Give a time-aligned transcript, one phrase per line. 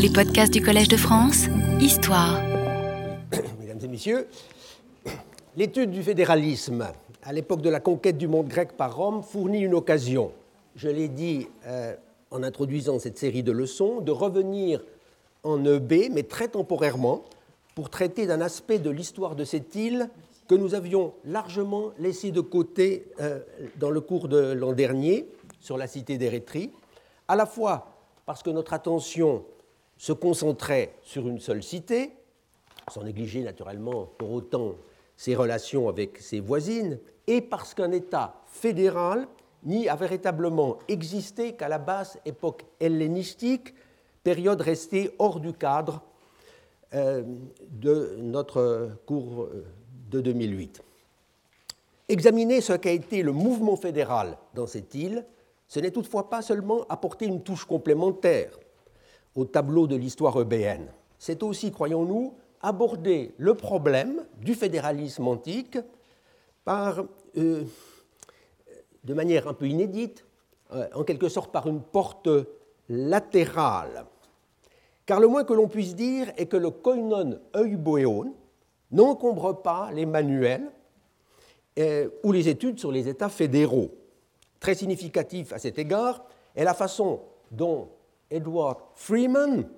[0.00, 1.46] Les podcasts du Collège de France,
[1.80, 2.40] Histoire.
[3.60, 4.28] Mesdames et messieurs,
[5.56, 6.86] l'étude du fédéralisme
[7.24, 10.30] à l'époque de la conquête du monde grec par Rome fournit une occasion,
[10.76, 11.96] je l'ai dit euh,
[12.30, 14.84] en introduisant cette série de leçons, de revenir
[15.42, 17.24] en EB, mais très temporairement,
[17.74, 20.10] pour traiter d'un aspect de l'histoire de cette île
[20.46, 23.40] que nous avions largement laissé de côté euh,
[23.80, 25.26] dans le cours de l'an dernier
[25.58, 26.70] sur la cité d'Érythrée,
[27.26, 27.88] à la fois
[28.26, 29.44] parce que notre attention
[29.98, 32.12] se concentrait sur une seule cité,
[32.90, 34.76] sans négliger naturellement pour autant
[35.16, 39.26] ses relations avec ses voisines, et parce qu'un État fédéral
[39.64, 43.74] n'y a véritablement existé qu'à la basse époque hellénistique,
[44.22, 46.00] période restée hors du cadre
[46.94, 47.22] euh,
[47.70, 49.66] de notre cours euh,
[50.10, 50.80] de 2008.
[52.08, 55.26] Examiner ce qu'a été le mouvement fédéral dans cette île,
[55.66, 58.50] ce n'est toutefois pas seulement apporter une touche complémentaire
[59.34, 65.78] au tableau de l'histoire eubéenne, c'est aussi, croyons-nous, aborder le problème du fédéralisme antique
[66.68, 67.62] euh,
[69.04, 70.24] de manière un peu inédite,
[70.72, 72.28] euh, en quelque sorte par une porte
[72.88, 74.04] latérale.
[75.06, 78.34] Car le moins que l'on puisse dire est que le koinon euboéon
[78.90, 80.70] n'encombre pas les manuels
[81.78, 83.90] euh, ou les études sur les États fédéraux.
[84.60, 86.24] Très significatif à cet égard
[86.54, 87.88] est la façon dont
[88.30, 89.68] Edward Freeman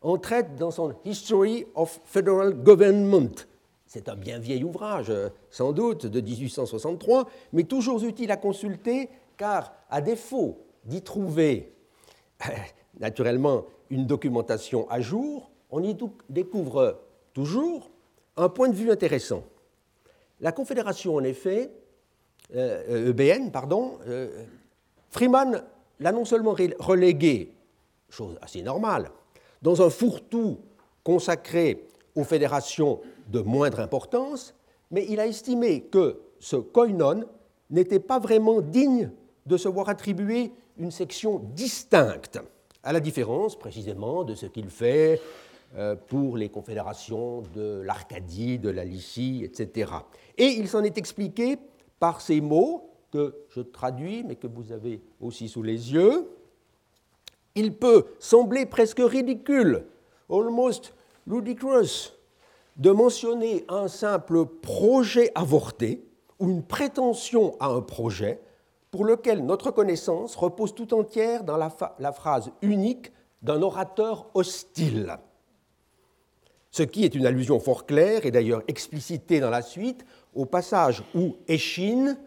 [0.00, 3.46] en traite dans son History of Federal Government.
[3.86, 9.10] C'est un bien vieil ouvrage, euh, sans doute, de 1863, mais toujours utile à consulter,
[9.36, 11.72] car à défaut d'y trouver
[13.00, 15.96] naturellement une documentation à jour, on y
[16.28, 17.00] découvre
[17.34, 17.90] toujours
[18.36, 19.44] un point de vue intéressant.
[20.40, 21.70] La Confédération, en effet,
[22.54, 24.44] euh, EBN, pardon, euh,
[25.10, 25.62] Freeman
[26.00, 27.52] l'a non seulement relégué,
[28.12, 29.10] chose assez normale,
[29.62, 30.58] dans un fourre-tout
[31.04, 34.54] consacré aux fédérations de moindre importance,
[34.90, 37.24] mais il a estimé que ce koinon
[37.70, 39.10] n'était pas vraiment digne
[39.46, 42.38] de se voir attribuer une section distincte,
[42.82, 45.20] à la différence précisément de ce qu'il fait
[45.76, 49.90] euh, pour les confédérations de l'Arcadie, de la Lycie, etc.
[50.36, 51.56] Et il s'en est expliqué
[51.98, 56.28] par ces mots que je traduis, mais que vous avez aussi sous les yeux.
[57.54, 59.86] Il peut sembler presque ridicule,
[60.30, 60.94] almost
[61.26, 62.12] ludicrous,
[62.76, 66.04] de mentionner un simple projet avorté
[66.38, 68.40] ou une prétention à un projet
[68.90, 75.16] pour lequel notre connaissance repose tout entière dans la, phrase unique d'un orateur hostile.
[76.70, 81.02] Ce qui est une allusion fort claire et d'ailleurs explicitée dans la suite au passage
[81.14, 82.18] où Échine,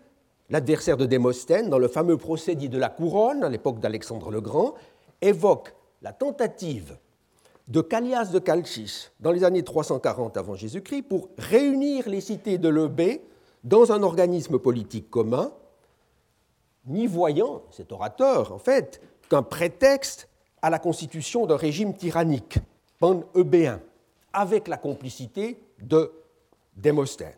[0.49, 4.41] l'adversaire de Démosthène, dans le fameux procès dit de la couronne, à l'époque d'Alexandre le
[4.41, 4.75] Grand,
[5.21, 6.97] évoque la tentative
[7.67, 12.69] de Callias de Calchis dans les années 340 avant Jésus-Christ pour réunir les cités de
[12.69, 13.23] l'Eubée
[13.63, 15.51] dans un organisme politique commun,
[16.85, 20.29] n'y voyant, cet orateur en fait, qu'un prétexte
[20.61, 22.59] à la constitution d'un régime tyrannique,
[22.99, 23.81] pan-eubéen,
[24.33, 26.11] avec la complicité de
[26.75, 27.33] Démosthène.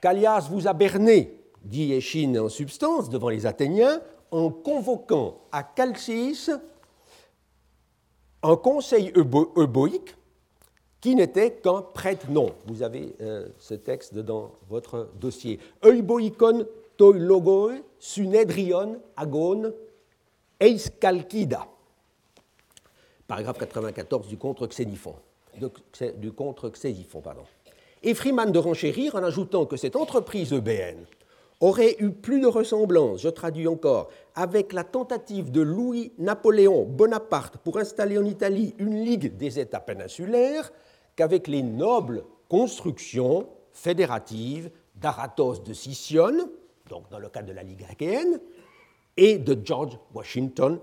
[0.00, 4.00] Callias vous a berné, dit Échine en substance devant les Athéniens,
[4.36, 6.50] en convoquant à Calcis
[8.42, 10.14] un conseil euboïque
[11.00, 12.52] qui n'était qu'un prête-nom.
[12.66, 15.58] Vous avez euh, ce texte dans votre dossier.
[15.82, 16.66] Euboïkon
[16.98, 19.72] toi logoi sunedrion agon
[20.60, 21.66] eis calcida.
[23.26, 25.14] Paragraphe 94 du contre Xéniphon.
[28.02, 31.06] Et Freeman de renchérir en ajoutant que cette entreprise EBN
[31.60, 37.78] aurait eu plus de ressemblance, je traduis encore, avec la tentative de Louis-Napoléon Bonaparte pour
[37.78, 40.70] installer en Italie une ligue des États péninsulaires
[41.16, 46.48] qu'avec les nobles constructions fédératives d'Aratos de Sicyone,
[46.88, 48.40] donc dans le cas de la Ligue achéenne,
[49.16, 50.78] et de George Washington,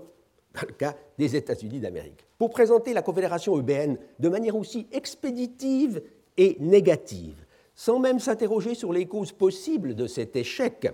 [0.54, 2.24] dans le cas des États-Unis d'Amérique.
[2.38, 6.02] Pour présenter la Confédération EBN de manière aussi expéditive
[6.36, 7.43] et négative,
[7.74, 10.92] sans même s'interroger sur les causes possibles de cet échec.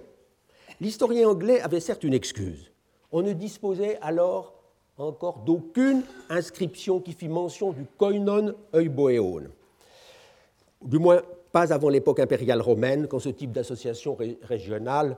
[0.80, 2.70] L'historien anglais avait certes une excuse.
[3.12, 4.54] On ne disposait alors
[4.96, 9.44] encore d'aucune inscription qui fit mention du koinon euboéon.
[10.82, 11.22] Du moins,
[11.52, 15.16] pas avant l'époque impériale romaine, quand ce type d'association régionale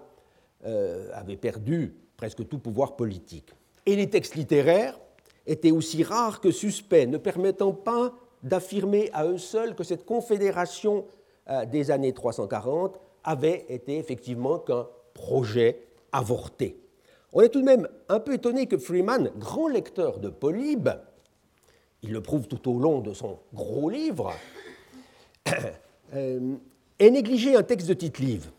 [0.64, 3.52] euh, avait perdu presque tout pouvoir politique.
[3.86, 4.98] Et les textes littéraires
[5.46, 11.04] étaient aussi rares que suspects, ne permettant pas d'affirmer à eux seuls que cette confédération
[11.70, 16.78] des années 340 avait été effectivement qu'un projet avorté.
[17.32, 20.90] On est tout de même un peu étonné que Freeman, grand lecteur de Polybe,
[22.02, 24.32] il le prouve tout au long de son gros livre,
[26.14, 26.56] euh,
[26.98, 28.50] est négligé un texte de Tite-Livre,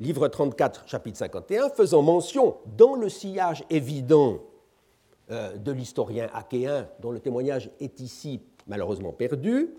[0.00, 4.40] livre 34, chapitre 51, faisant mention, dans le sillage évident
[5.30, 9.70] euh, de l'historien achéen, dont le témoignage est ici malheureusement perdu,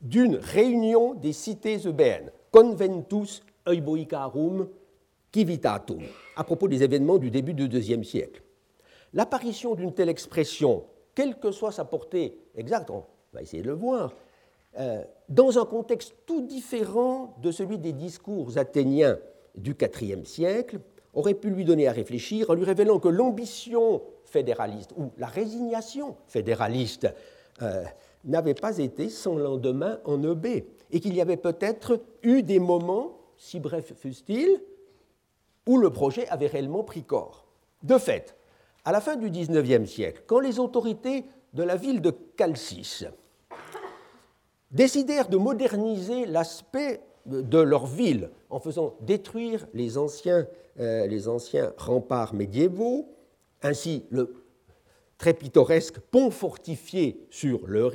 [0.00, 4.68] d'une réunion des cités eubéennes, Conventus Euboicarum
[5.32, 6.02] Civitatum,
[6.34, 8.42] à propos des événements du début du IIe siècle.
[9.12, 10.84] L'apparition d'une telle expression,
[11.14, 13.04] quelle que soit sa portée exacte, on
[13.34, 14.14] va essayer de le voir,
[14.78, 19.18] euh, dans un contexte tout différent de celui des discours athéniens
[19.56, 20.78] du IVe siècle,
[21.12, 26.16] aurait pu lui donner à réfléchir en lui révélant que l'ambition fédéraliste ou la résignation
[26.28, 27.08] fédéraliste
[27.62, 27.84] euh,
[28.26, 33.18] n'avait pas été sans lendemain en EB et qu'il y avait peut-être eu des moments,
[33.36, 34.60] si brefs fussent-ils,
[35.66, 37.46] où le projet avait réellement pris corps.
[37.82, 38.36] De fait,
[38.84, 41.24] à la fin du XIXe siècle, quand les autorités
[41.54, 43.04] de la ville de Calcis
[44.70, 50.46] décidèrent de moderniser l'aspect de leur ville en faisant détruire les anciens,
[50.78, 53.08] euh, les anciens remparts médiévaux,
[53.62, 54.34] ainsi le
[55.18, 57.90] très pittoresque pont fortifié sur le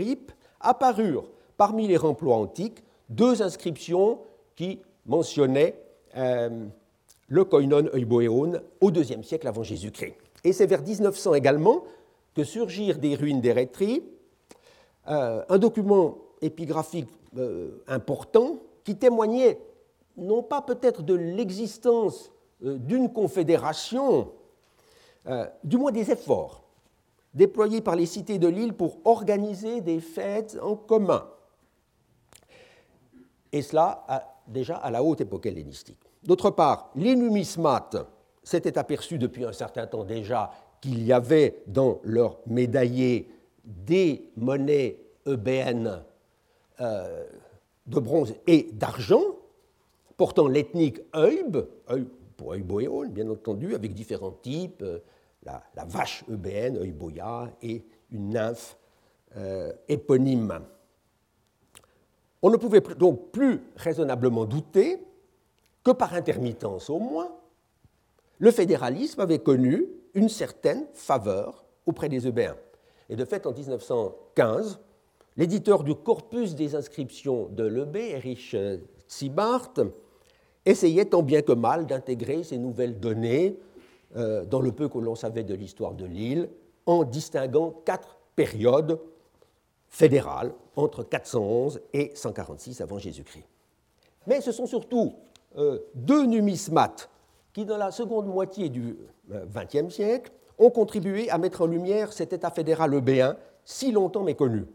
[0.60, 4.20] apparurent parmi les remplois antiques deux inscriptions
[4.56, 5.76] qui mentionnaient
[6.16, 6.66] euh,
[7.28, 10.16] le koinon euboéon au IIe siècle avant Jésus-Christ.
[10.44, 11.84] Et c'est vers 1900 également
[12.36, 14.04] que surgirent des ruines d'Érétrie,
[15.08, 17.10] euh, un document épigraphique
[17.88, 19.60] important qui témoignait
[20.18, 22.32] non pas peut-être de l'existence
[22.64, 24.32] euh, d'une confédération,
[25.28, 26.61] euh, du moins des efforts
[27.34, 31.28] déployés par les cités de l'île pour organiser des fêtes en commun.
[33.52, 34.06] Et cela
[34.48, 36.00] déjà à la haute époque hellénistique.
[36.24, 37.98] D'autre part, les numismates
[38.44, 43.30] s'étaient aperçus depuis un certain temps déjà qu'il y avait dans leurs médaillés
[43.64, 44.98] des monnaies
[45.28, 46.04] eubéennes
[46.80, 47.26] euh,
[47.86, 49.24] de bronze et d'argent,
[50.18, 51.66] portant l'ethnique Eub,
[52.38, 54.84] pour Euboéon, bien entendu, avec différents types,
[55.48, 58.78] euh, la, vache eubéenne, Euboia, et une nymphe
[59.38, 60.62] euh, éponyme.
[62.42, 65.02] On ne pouvait donc plus raisonnablement douter
[65.84, 67.32] que par intermittence au moins,
[68.40, 72.58] le fédéralisme avait connu une certaine faveur auprès des Eubéens.
[73.10, 74.80] Et de fait, en 1915,
[75.38, 78.56] l'éditeur du corpus des inscriptions de Lebé, Erich
[79.10, 79.74] Zibart,
[80.66, 83.58] essayait tant bien que mal d'intégrer ces nouvelles données
[84.18, 86.50] euh, dans le peu que l'on savait de l'histoire de l'île,
[86.86, 89.00] en distinguant quatre périodes
[89.88, 93.46] fédérales entre 411 et 146 avant Jésus-Christ.
[94.28, 95.14] Mais ce sont surtout
[95.58, 97.10] euh, deux numismates
[97.54, 98.98] qui, dans la seconde moitié du
[99.30, 104.24] XXe euh, siècle, ont contribué à mettre en lumière cet État fédéral eubéen si longtemps
[104.24, 104.66] méconnu.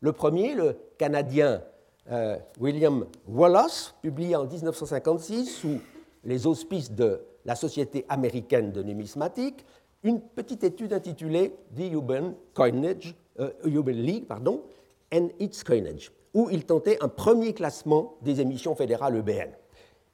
[0.00, 1.62] Le premier, le Canadien
[2.60, 5.80] William Wallace, publié en 1956 sous
[6.22, 9.64] les auspices de la Société américaine de numismatique,
[10.02, 14.62] une petite étude intitulée The Urban, Coinage, euh, League pardon,
[15.12, 19.50] and its Coinage, où il tentait un premier classement des émissions fédérales EBN.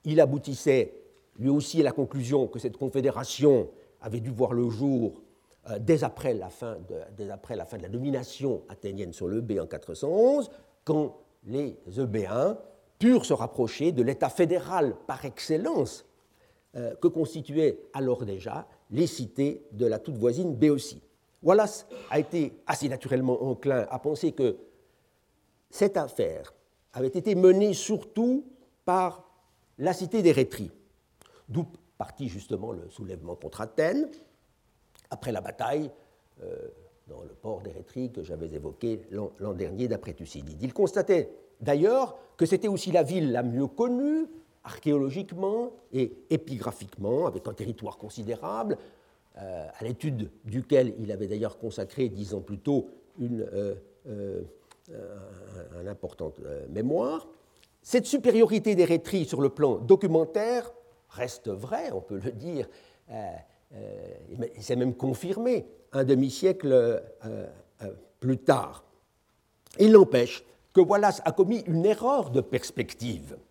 [0.05, 0.95] Il aboutissait
[1.39, 5.23] lui aussi à la conclusion que cette confédération avait dû voir le jour
[5.69, 10.51] euh, dès, après la fin de, la domination athénienne sur l'EB en 411,
[10.85, 12.59] quand les Eubéens
[12.99, 16.05] purent se rapprocher de l'État fédéral par excellence
[16.77, 21.03] euh, que constituaient alors déjà les cités de la toute voisine Béotie.
[21.43, 24.57] Wallace a été assez naturellement enclin à penser que
[25.71, 26.53] cette affaire
[26.93, 28.45] avait été menée surtout
[28.85, 29.25] par
[29.79, 30.71] la cité d'Érétrie,
[31.49, 34.09] d'où partit justement le soulèvement contre Athènes,
[35.11, 35.91] après la bataille
[36.43, 36.69] euh,
[37.09, 40.63] dans le port d'Érétrie que j'avais évoqué l'an dernier d'après Thucydide.
[40.63, 44.29] Il constatait d'ailleurs que c'était aussi la ville la mieux connue
[44.65, 48.77] archéologiquement et épigraphiquement, avec un territoire considérable,
[49.39, 52.89] euh, à l'étude duquel il avait d'ailleurs consacré dix ans plus tôt
[53.19, 54.43] une, euh,
[55.77, 57.29] un, importante mémoire.
[57.83, 60.73] Cette supériorité d'Érétrie sur le plan documentaire
[61.09, 62.69] reste vraie, on peut le dire,
[64.59, 68.85] c'est même confirmé un demi-siècle euh, euh, plus tard.
[69.79, 73.50] Il n'empêche que Wallace a commis une erreur de perspective euh,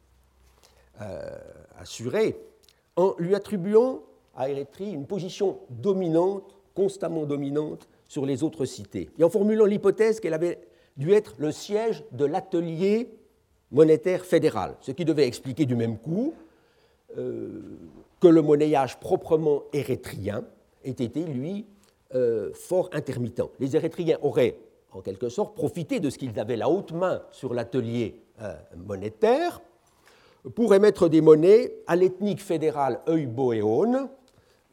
[1.78, 2.38] assurée
[2.96, 4.02] en lui attribuant
[4.36, 10.20] à Érythrée une position dominante, constamment dominante, sur les autres cités, et en formulant l'hypothèse
[10.20, 10.60] qu'elle avait
[10.98, 13.12] dû être le siège de l'atelier
[13.72, 16.34] monétaire fédéral, ce qui devait expliquer du même coup
[17.16, 20.44] que le monnayage proprement érythréen
[20.84, 21.66] ait été, lui,
[22.16, 23.52] euh, fort intermittent.
[23.60, 24.58] Les Érythréens auraient
[24.92, 28.16] en quelque sorte profité de ce qu'ils avaient la haute main sur l'atelier
[28.76, 29.62] monétaire
[30.56, 34.10] pour émettre des monnaies à l'ethnique fédérale Euboéon,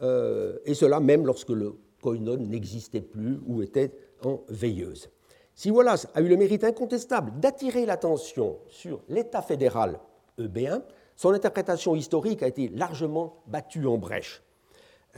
[0.00, 3.92] et cela même lorsque le koinon n'existait plus ou était
[4.25, 5.08] en veilleuse.
[5.54, 9.99] Si Wallace a eu le mérite incontestable d'attirer l'attention sur l'État fédéral
[10.38, 10.82] eubéen,
[11.16, 14.42] son interprétation historique a été largement battue en brèche.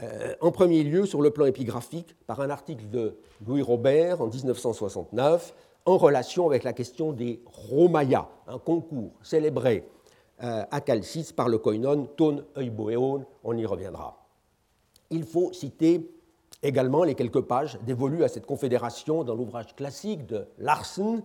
[0.01, 4.27] Euh, en premier lieu, sur le plan épigraphique, par un article de Louis Robert en
[4.27, 5.53] 1969
[5.85, 9.98] en relation avec la question des Romaya, un concours célébré euh,
[10.39, 14.25] à Calcis par le koinon Ton Euboeon, on y reviendra.
[15.09, 16.09] Il faut citer
[16.61, 21.23] également les quelques pages dévolues à cette confédération dans l'ouvrage classique de Larsen,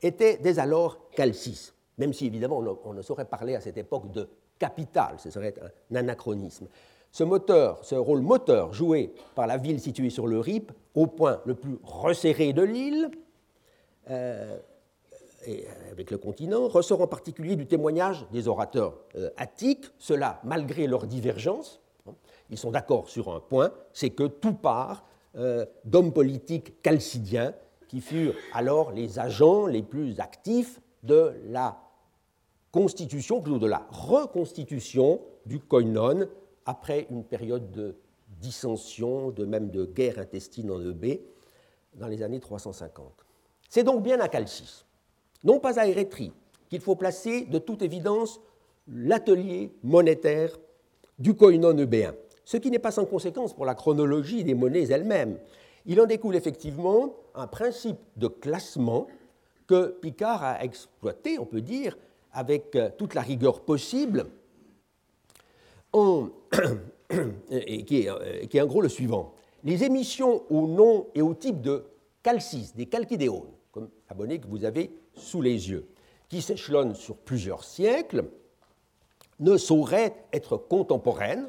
[0.00, 4.28] était dès alors Calcis, même si évidemment on ne saurait parler à cette époque de
[4.58, 5.54] capitale, ce serait
[5.90, 6.68] un anachronisme.
[7.14, 11.40] Ce moteur, ce rôle moteur joué par la ville située sur le Rip, au point
[11.44, 13.08] le plus resserré de l'île,
[14.10, 14.58] euh,
[15.46, 20.88] et avec le continent, ressort en particulier du témoignage des orateurs euh, attiques, cela malgré
[20.88, 21.80] leurs divergences.
[22.50, 25.04] Ils sont d'accord sur un point, c'est que tout part
[25.36, 27.54] euh, d'hommes politiques chalcidiens
[27.86, 31.78] qui furent alors les agents les plus actifs de la
[32.72, 36.26] constitution, plutôt de la reconstitution du koinon
[36.66, 37.96] après une période de
[38.40, 41.20] dissension, de même de guerre intestine en EB,
[41.94, 43.12] dans les années 350.
[43.68, 44.84] C'est donc bien à Calcis,
[45.44, 46.32] non pas à Érétrie,
[46.68, 48.40] qu'il faut placer de toute évidence
[48.88, 50.58] l'atelier monétaire
[51.18, 55.38] du koinon eubéen, ce qui n'est pas sans conséquence pour la chronologie des monnaies elles-mêmes.
[55.86, 59.06] Il en découle effectivement un principe de classement
[59.66, 61.96] que Picard a exploité, on peut dire,
[62.32, 64.26] avec toute la rigueur possible,
[67.50, 69.34] et qui, est, en gros le suivant.
[69.62, 71.84] Les émissions au nom et au type de
[72.22, 75.86] calcis, des calchidéones, comme abonné que vous avez sous les yeux,
[76.28, 78.24] qui s'échelonnent sur plusieurs siècles,
[79.40, 81.48] ne sauraient être contemporaines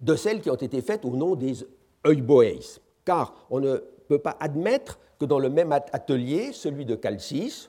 [0.00, 1.66] de celles qui ont été faites au nom des
[2.06, 3.76] Euboeis, car on ne
[4.08, 7.68] peut pas admettre que dans le même atelier, celui de Calcis,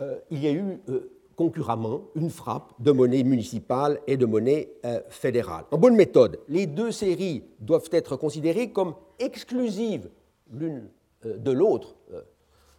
[0.00, 4.70] euh, il y ait eu euh, concurremment une frappe de monnaie municipale et de monnaie
[4.84, 5.64] euh, fédérale.
[5.70, 10.10] En bonne méthode, les deux séries doivent être considérées comme exclusives
[10.50, 10.88] l'une
[11.26, 12.22] euh, de l'autre, euh,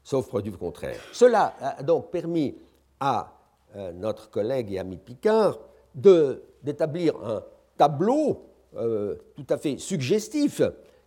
[0.04, 1.00] sauf produit contraire.
[1.12, 2.56] Cela a donc permis
[3.00, 3.32] à
[3.96, 5.60] notre collègue et ami Picard
[5.94, 7.44] d'établir un
[7.76, 10.62] tableau tout à fait suggestif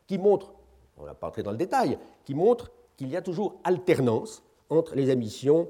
[0.07, 0.52] qui montre,
[0.99, 4.97] on n'a pas entré dans le détail, qui montre qu'il y a toujours alternance entre
[4.97, 5.67] les émissions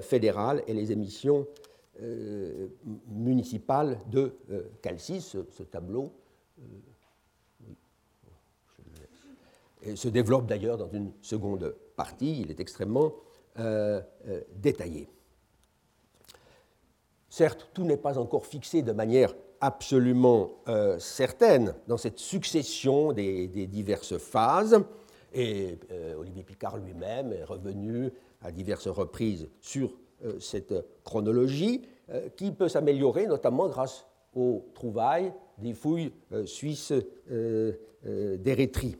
[0.00, 1.46] fédérales et les émissions
[2.02, 2.68] euh,
[3.08, 5.20] municipales de euh, Calcis.
[5.20, 6.14] Ce, tableau
[9.94, 12.40] se développe d'ailleurs dans une seconde partie.
[12.40, 13.12] Il est extrêmement
[14.56, 15.08] détaillé.
[17.28, 20.50] Certes, tout n'est pas encore fixé de manière absolument
[20.98, 24.82] certaine dans cette succession des, des diverses phases,
[25.34, 25.78] et
[26.18, 28.10] Olivier Picard lui-même est revenu
[28.42, 29.92] à diverses reprises sur
[30.38, 31.82] cette chronologie
[32.36, 36.12] qui peut s'améliorer notamment grâce aux trouvailles des fouilles
[36.44, 36.92] suisses
[38.02, 38.96] d'Érythrée.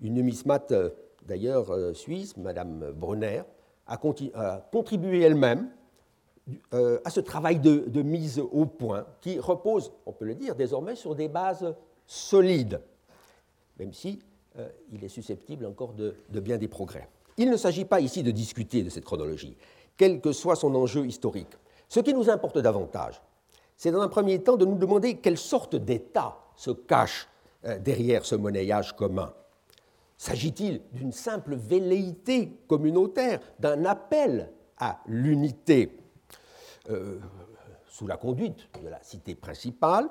[0.00, 0.74] Une numismate
[1.26, 3.42] d'ailleurs suisse, Madame Brunner,
[3.86, 3.96] a,
[4.72, 5.70] contribué elle-même
[6.72, 11.14] à ce travail de, mise au point qui repose, on peut le dire, désormais sur
[11.14, 11.74] des bases
[12.06, 12.80] solides,
[13.78, 14.20] même si
[14.92, 17.08] il est susceptible encore de bien des progrès.
[17.36, 19.56] Il ne s'agit pas ici de discuter de cette chronologie,
[19.96, 21.56] quel que soit son enjeu historique.
[21.88, 23.20] Ce qui nous importe davantage,
[23.76, 27.28] c'est dans un premier temps de nous demander quelle sorte d'État se cache
[27.64, 29.32] euh, derrière ce monnayage commun.
[30.16, 35.98] S'agit-il d'une simple velléité communautaire, d'un appel à l'unité
[36.90, 37.18] euh,
[37.88, 40.08] sous la conduite de la cité principale,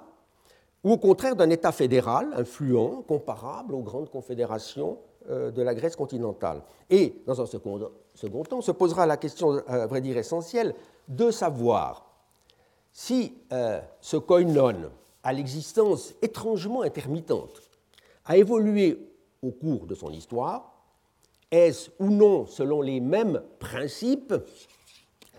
[0.83, 4.99] ou au contraire d'un État fédéral influent, comparable aux grandes confédérations
[5.29, 6.61] de la Grèce continentale.
[6.89, 7.79] Et, dans un second,
[8.43, 10.75] temps, se posera la question, à vrai dire essentielle,
[11.07, 12.05] de savoir
[12.93, 14.91] si euh, ce koinon,
[15.23, 17.61] à l'existence étrangement intermittente,
[18.25, 19.09] a évolué
[19.41, 20.71] au cours de son histoire,
[21.51, 24.33] est-ce ou non selon les mêmes principes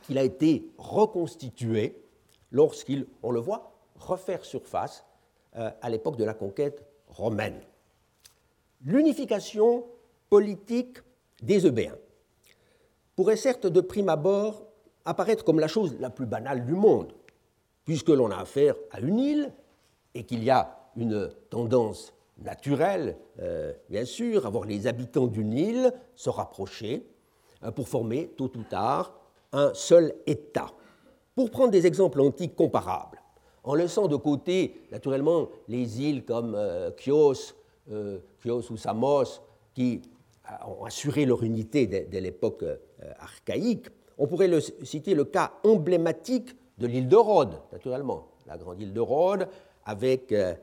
[0.02, 1.96] qu'il a été reconstitué
[2.50, 5.04] lorsqu'il, on le voit, refaire surface
[5.56, 7.60] euh, à l'époque de la conquête romaine
[8.84, 9.84] l'unification
[10.28, 10.98] politique
[11.42, 11.96] des Eubéens
[13.16, 14.66] pourrait certes de prime abord
[15.04, 17.12] apparaître comme la chose la plus banale du monde,
[17.84, 19.52] puisque l'on a affaire à une île
[20.14, 25.52] et qu'il y a une tendance naturelle, euh, bien sûr, à voir les habitants d'une
[25.52, 27.06] île se rapprocher
[27.62, 29.14] euh, pour former tôt ou tard
[29.52, 30.72] un seul État.
[31.34, 33.20] Pour prendre des exemples antiques comparables,
[33.62, 37.54] en laissant de côté naturellement les îles comme euh, Chios
[38.42, 39.40] Chios ou Samos,
[39.74, 40.00] qui
[40.66, 42.76] ont assuré leur unité dès, l'époque euh,
[43.18, 43.86] archaïque,
[44.18, 44.50] on pourrait
[44.82, 49.48] citer le cas emblématique de l'île de Rhodes, naturellement, la grande île de Rhodes,
[49.84, 50.54] avec euh,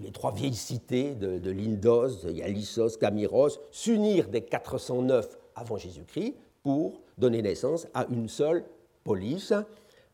[0.00, 7.00] les trois vieilles cités de, de l'Indos, Yalissos, Camiros, s'unir dès 409 avant Jésus-Christ pour
[7.18, 8.64] donner naissance à une seule
[9.04, 9.52] police,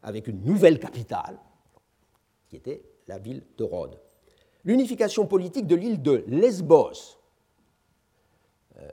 [0.03, 1.39] avec une nouvelle capitale,
[2.49, 3.99] qui était la ville de Rhodes
[4.65, 7.19] l'unification politique de l'île de Lesbos,
[8.81, 8.89] euh,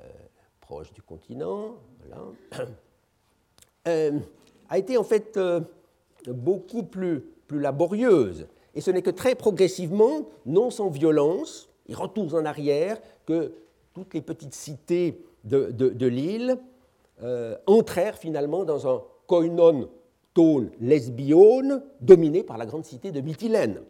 [0.62, 1.76] proche du continent,
[3.88, 4.20] euh,
[4.70, 5.62] a été en fait euh,
[6.28, 8.46] beaucoup plus, laborieuse.
[8.76, 13.54] Et ce n'est que très progressivement, non sans violence, et retours en arrière, que
[13.96, 16.60] toutes les petites cités de, l'île
[17.66, 19.90] entrèrent finalement dans un koinon
[20.80, 23.82] lesbione dominé par la grande cité de Mytilène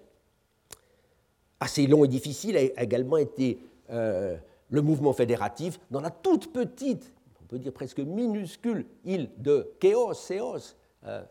[1.60, 4.38] assez long et difficile a également été euh,
[4.70, 10.14] le mouvement fédératif dans la toute petite, on peut dire presque minuscule île de Kéos,
[10.14, 11.24] Séos, euh,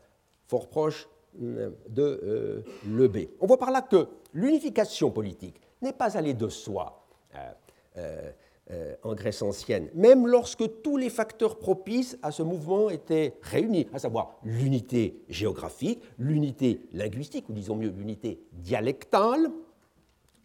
[0.47, 1.09] fort proche
[1.41, 3.31] euh, de l'Ebé.
[3.41, 7.05] On voit par là que l'unification politique n'est pas allée de soi
[9.03, 13.99] en Grèce ancienne, même lorsque tous les facteurs propices à ce mouvement étaient réunis, à
[13.99, 19.51] savoir l'unité géographique, l'unité linguistique, ou disons mieux l'unité dialectale,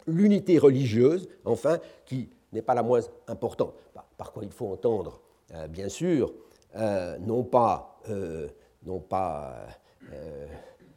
[0.08, 3.74] l'unité religieuse, enfin, qui n'est pas la moins importante.
[4.18, 5.22] Par, quoi il faut entendre,
[5.54, 6.34] euh, bien sûr,
[6.76, 8.48] euh, non pas, euh,
[8.86, 9.68] non pas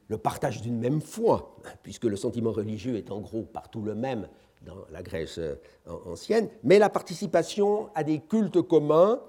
[0.09, 4.29] le partage d'une même foi, puisque le sentiment religieux est en gros partout le même
[4.63, 5.41] dans la Grèce
[5.87, 9.21] ancienne, mais la participation à des cultes communs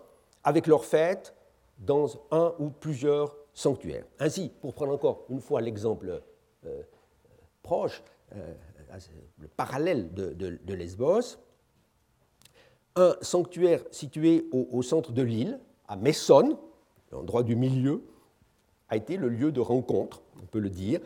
[0.44, 1.34] avec leurs fêtes
[1.78, 4.06] dans un ou plusieurs sanctuaires.
[4.20, 6.22] Ainsi, pour prendre encore une fois l'exemple
[7.62, 8.04] proche,
[9.40, 11.38] le parallèle de, Lesbos,
[12.96, 16.58] un sanctuaire situé au, centre de l'île, à Messone,
[17.12, 18.04] l'endroit du milieu,
[18.90, 21.00] a été le lieu de rencontre, on peut le dire,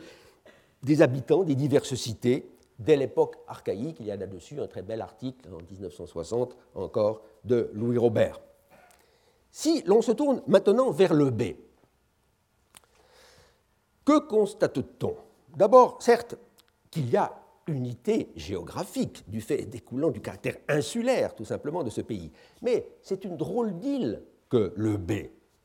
[0.82, 3.98] des habitants des diverses cités dès l'époque archaïque.
[4.00, 8.40] Il y a là-dessus un très bel article en 1960 encore de Louis Robert.
[9.50, 11.54] Si l'on se tourne maintenant vers le B,
[14.04, 15.16] que constate-t-on?
[15.56, 16.36] D'abord, certes,
[16.90, 22.00] qu'il y a unité géographique du fait découlant du caractère insulaire tout simplement de ce
[22.00, 22.30] pays.
[22.62, 25.12] Mais c'est une drôle d'île que le B.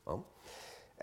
[0.08, 0.24] Hein.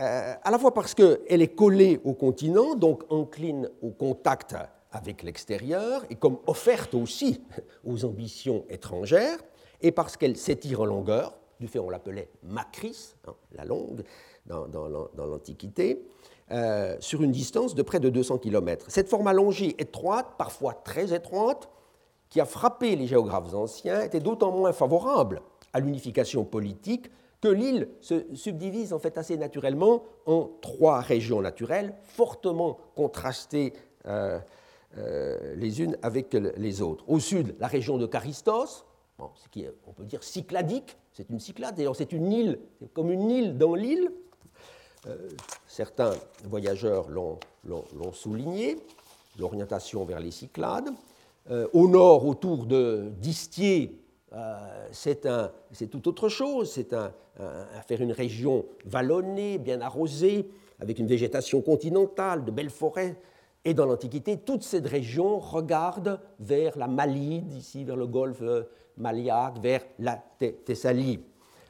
[0.01, 4.57] Euh, à la fois parce qu'elle est collée au continent, donc encline au contact
[4.91, 7.43] avec l'extérieur, et comme offerte aussi
[7.85, 9.39] aux ambitions étrangères,
[9.81, 14.03] et parce qu'elle s'étire en longueur, du fait on l'appelait macris, hein, la longue,
[14.47, 16.05] dans l'Antiquité,
[16.51, 18.87] euh, sur une distance de près de 200 km.
[18.89, 21.71] Cette forme allongée, étroite, parfois très étroite,
[22.29, 25.41] qui a frappé les géographes anciens, était d'autant moins favorable
[25.73, 31.95] à l'unification politique que l'île se subdivise en fait assez naturellement en trois régions naturelles
[32.03, 33.75] fortement contrastées
[34.07, 34.39] euh,
[34.97, 37.05] euh, les unes avec les autres.
[37.09, 38.85] Au sud, la région de Charistos,
[39.35, 42.59] ce qui est, on peut dire cycladique, c'est une cyclade, d'ailleurs c'est une île,
[42.93, 44.11] comme une île dans l'île.
[45.07, 45.29] Euh,
[45.67, 46.13] certains
[46.45, 47.39] voyageurs l'ont
[48.13, 48.79] souligné,
[49.39, 50.91] l'orientation vers les Cyclades.
[51.73, 54.01] au nord, autour de d'Istier,
[54.33, 56.73] euh, c'est tout autre chose.
[56.73, 56.95] C'est
[57.87, 60.49] faire une région vallonnée, bien arrosée,
[60.81, 63.17] avec une végétation continentale, de belles forêts.
[63.65, 68.65] Et dans l'Antiquité, toute cette région regarde vers la Malide, ici vers le golfe euh,
[68.99, 70.23] Maliaque, vers la
[70.65, 71.21] Thessalie,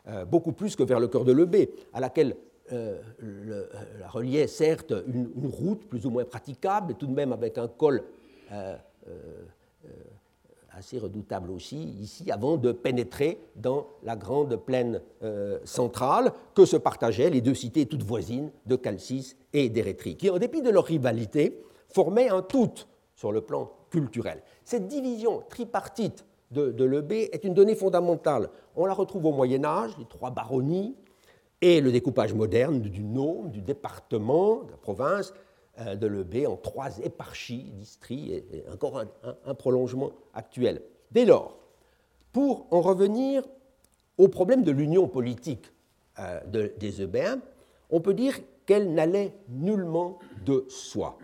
[0.08, 2.36] euh, beaucoup plus que vers le cœur de l'Eubée, à laquelle
[2.70, 8.02] la reliait certes une, route plus ou moins praticable, tout de même avec un col
[10.76, 16.76] assez redoutable aussi ici, avant de pénétrer dans la grande plaine euh, centrale que se
[16.76, 20.84] partageaient les deux cités toutes voisines de Calcis et d'Érétrie, qui, en dépit de leur
[20.84, 22.72] rivalité, formaient un tout
[23.14, 24.42] sur le plan culturel.
[24.64, 28.50] Cette division tripartite de, de l'Eubée est une donnée fondamentale.
[28.76, 30.96] On la retrouve au Moyen Âge, les trois baronnies,
[31.64, 35.32] et le découpage moderne du nome, du département, de la province,
[35.80, 39.02] euh, de l'Eubée en trois éparchies, districts, et, encore
[39.46, 40.82] un, prolongement actuel.
[41.10, 41.56] Dès lors,
[42.32, 43.42] pour en revenir
[44.18, 45.72] au problème de l'union politique
[46.18, 47.40] euh, des Eubéens,
[47.88, 51.16] on peut dire qu'elle n'allait nullement de soi,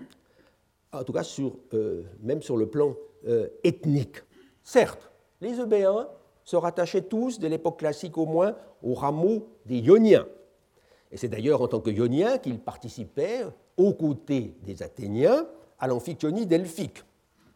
[0.90, 1.38] en tout cas
[1.74, 2.94] euh, même sur le plan
[3.62, 4.16] ethnique.
[4.62, 5.10] Certes,
[5.42, 6.08] les Eubéens
[6.50, 10.26] se rattachaient tous, dès l'époque classique au moins, au rameau des Ioniens.
[11.12, 15.46] Et c'est d'ailleurs en tant que Ioniens qu'ils participaient aux côtés des Athéniens
[15.78, 17.04] à l'amphictyonie delphique,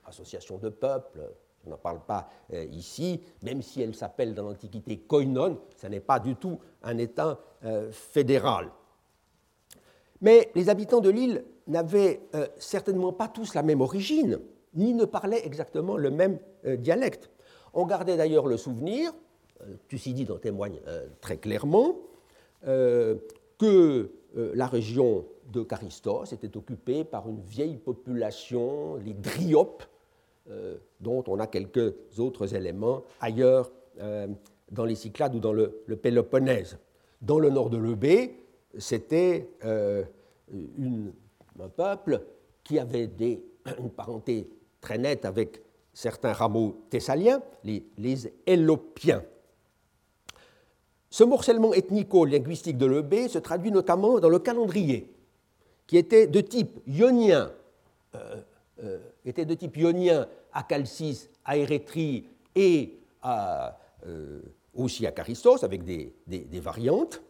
[0.06, 1.28] association de peuples,
[1.64, 5.98] je n'en parle pas euh, ici, même si elle s'appelle dans l'Antiquité koinon, ce n'est
[5.98, 8.70] pas du tout un État euh, fédéral.
[10.20, 14.38] Mais les habitants de l'île n'avaient euh, certainement pas tous la même origine,
[14.74, 16.38] ni ne parlaient exactement le même
[16.78, 17.30] dialecte.
[17.74, 19.12] On gardait d'ailleurs le souvenir,
[19.88, 20.80] Thucydide en témoigne
[21.20, 21.96] très clairement,
[22.62, 29.84] que la région de Charistos était occupé par une vieille population, les Dryopes,
[30.50, 34.26] euh, dont on a quelques autres éléments ailleurs euh,
[34.70, 36.78] dans les Cyclades ou dans le, Péloponnèse.
[37.22, 38.44] Dans le nord de l'Eubée,
[38.76, 40.04] c'était euh,
[40.52, 42.20] un peuple
[42.62, 43.08] qui avait
[43.78, 44.50] une parenté
[44.82, 45.62] très nette avec
[45.94, 48.16] certains rameaux thessaliens, les, les.
[51.10, 55.14] Ce morcellement ethnico-linguistique de l'Eubée se traduit notamment dans le calendrier
[55.86, 57.52] qui était de type ionien,
[58.14, 58.40] euh,
[58.82, 64.40] euh, était de type ionien à Calcis, à Érétrie et euh,
[64.74, 66.12] aussi à Charistos, avec des,
[66.60, 67.22] variantes,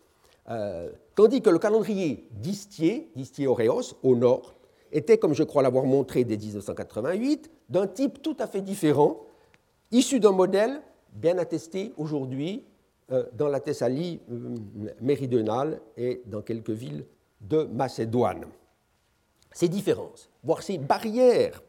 [1.15, 4.55] tandis que le calendrier d'Istier, d'Istier Auréos, au nord,
[4.95, 9.19] était, comme je crois l'avoir montré dès 1988, d'un type tout à fait différent,
[9.91, 10.81] issu d'un modèle
[11.13, 12.65] bien attesté aujourd'hui
[13.33, 14.21] dans la Thessalie
[15.01, 17.05] méridionale et dans quelques villes
[17.41, 18.47] de Macédoine.
[19.53, 21.63] Ces différences, voire ces barrières,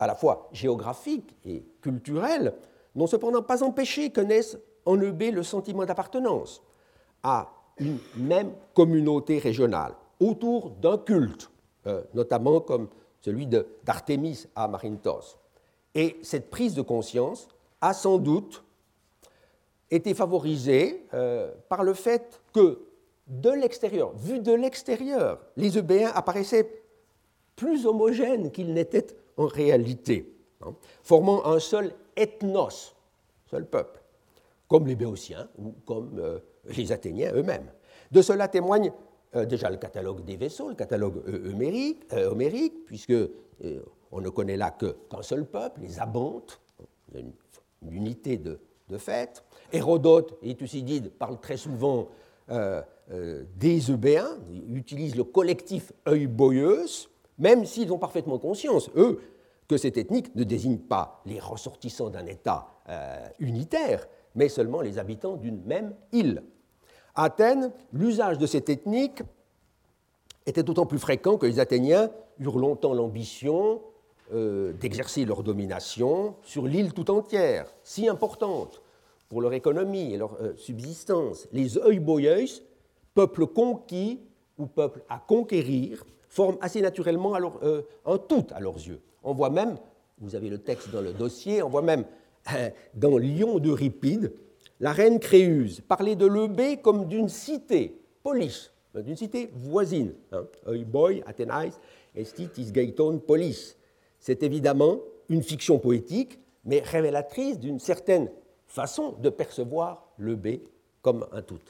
[0.00, 2.54] à la fois géographiques et culturelles,
[2.94, 6.62] n'ont cependant pas empêché que naisse en Eubée le sentiment d'appartenance
[7.22, 11.50] à une même communauté régionale, autour d'un culte,
[11.86, 12.88] euh, notamment comme
[13.20, 15.36] celui d'Artémis à Marinthos.
[15.94, 17.48] Et cette prise de conscience
[17.80, 18.64] a sans doute
[19.90, 22.80] été favorisée euh, par le fait que
[23.26, 26.82] de l'extérieur, vu de l'extérieur, les Eubéens apparaissaient
[27.56, 32.94] plus homogènes qu'ils n'étaient en réalité, hein, formant un seul ethnos,
[33.50, 34.02] seul peuple,
[34.68, 36.38] comme les Béotiens ou comme euh,
[36.76, 37.70] les Athéniens eux-mêmes.
[38.12, 38.92] De cela témoigne euh,
[39.44, 43.14] déjà le catalogue des vaisseaux, le catalogue euh, homérique, puisque
[44.12, 46.60] on ne connaît là qu'un seul peuple, les Abantes,
[47.14, 47.32] une,
[47.90, 49.44] unité de, de fait.
[49.72, 52.08] Hérodote et Thucydide parlent très souvent
[53.12, 54.36] euh, des Eubéens,
[54.68, 59.20] utilisent le collectif Euboieus, même s'ils ont parfaitement conscience, eux,
[59.68, 64.98] que cette ethnique ne désigne pas les ressortissants d'un État euh, unitaire, mais seulement les
[64.98, 66.42] habitants d'une même île.
[67.16, 69.22] Athènes, l'usage de cette ethnique
[70.46, 73.80] était d'autant plus fréquent que les Athéniens eurent longtemps l'ambition
[74.32, 78.82] euh, d'exercer leur domination sur l'île tout entière, si importante
[79.28, 81.48] pour leur économie et leur subsistance.
[81.52, 82.62] Les Euboieus
[83.16, 84.20] peuple conquis
[84.58, 89.00] ou peuple à conquérir forment assez naturellement euh, un tout à leurs yeux.
[89.24, 89.76] On voit même,
[90.18, 92.04] vous avez le texte dans le dossier, on voit même
[92.54, 94.32] euh, dans Lyon d'Euripide
[94.80, 100.14] la reine Créuse parlait de l'Eubée comme d'une cité, polis, d'une cité voisine.
[100.32, 100.46] Hein.
[103.26, 103.76] Polis.
[104.18, 108.30] C'est évidemment une fiction poétique, mais révélatrice d'une certaine
[108.66, 110.62] façon de percevoir l'Eubée
[111.02, 111.60] comme un tout.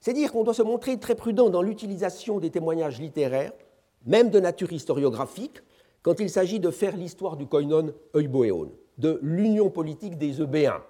[0.00, 3.52] C'est dire qu'on doit se montrer très prudent dans l'utilisation des témoignages littéraires,
[4.04, 5.62] même de nature historiographique,
[6.02, 10.82] quand il s'agit de faire l'histoire du koinon euboéon, de l'union politique des Eubéens,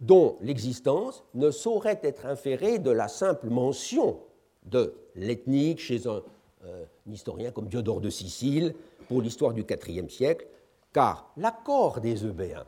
[0.00, 4.20] dont l'existence ne saurait être inférée de la simple mention
[4.64, 6.22] de l'ethnique chez un,
[6.64, 8.74] euh, historien comme Diodore de Sicile
[9.08, 10.46] pour l'histoire du IVe siècle,
[10.92, 12.66] car l'accord des Eubéens,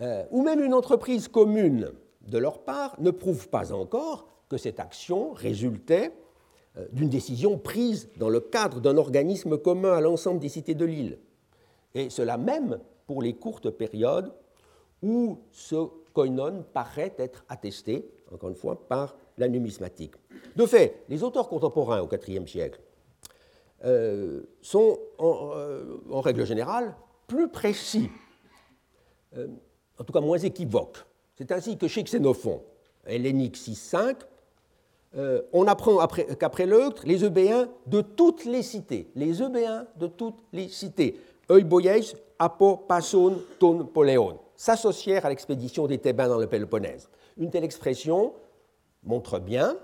[0.00, 4.78] euh, ou même une entreprise commune de leur part, ne prouve pas encore que cette
[4.78, 6.12] action résultait
[6.76, 10.84] euh, d'une décision prise dans le cadre d'un organisme commun à l'ensemble des cités de
[10.84, 11.18] l'île.
[11.94, 14.32] Et cela même pour les courtes périodes
[15.02, 20.14] où ce koinon paraît être attesté, encore une fois, par la numismatique.
[20.56, 22.80] De fait, les auteurs contemporains au IVe siècle
[23.84, 26.94] euh, sont, euh, en, règle générale,
[27.26, 28.08] plus précis,
[29.36, 31.04] en tout cas moins équivoques.
[31.36, 32.62] C'est ainsi que chez Xénophon,
[33.04, 34.16] Hellénique 6.5,
[35.16, 36.06] euh, on apprend
[36.38, 41.18] qu'après l'autre, les Eubéens de toutes les cités, les Eubéens de toutes les cités,
[41.50, 47.08] Euboyes, Apo, Passon, Ton, Poléon, s'associèrent à l'expédition des Thébains dans le Péloponnèse.
[47.36, 48.32] Une telle expression
[49.04, 49.76] montre bien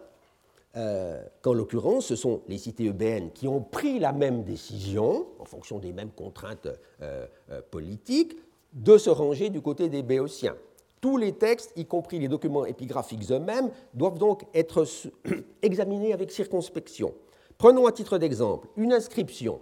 [0.77, 5.45] euh, qu'en l'occurrence, ce sont les cités eubéennes qui ont pris la même décision, en
[5.45, 6.69] fonction des mêmes contraintes
[7.03, 7.27] euh,
[7.71, 8.37] politiques,
[8.73, 10.57] de se ranger du côté des Béotiens.
[11.03, 14.87] Tous les textes, y compris les documents épigraphiques eux-mêmes, doivent donc être
[15.63, 17.13] examinés avec circonspection.
[17.59, 19.61] Prenons à titre d'exemple une inscription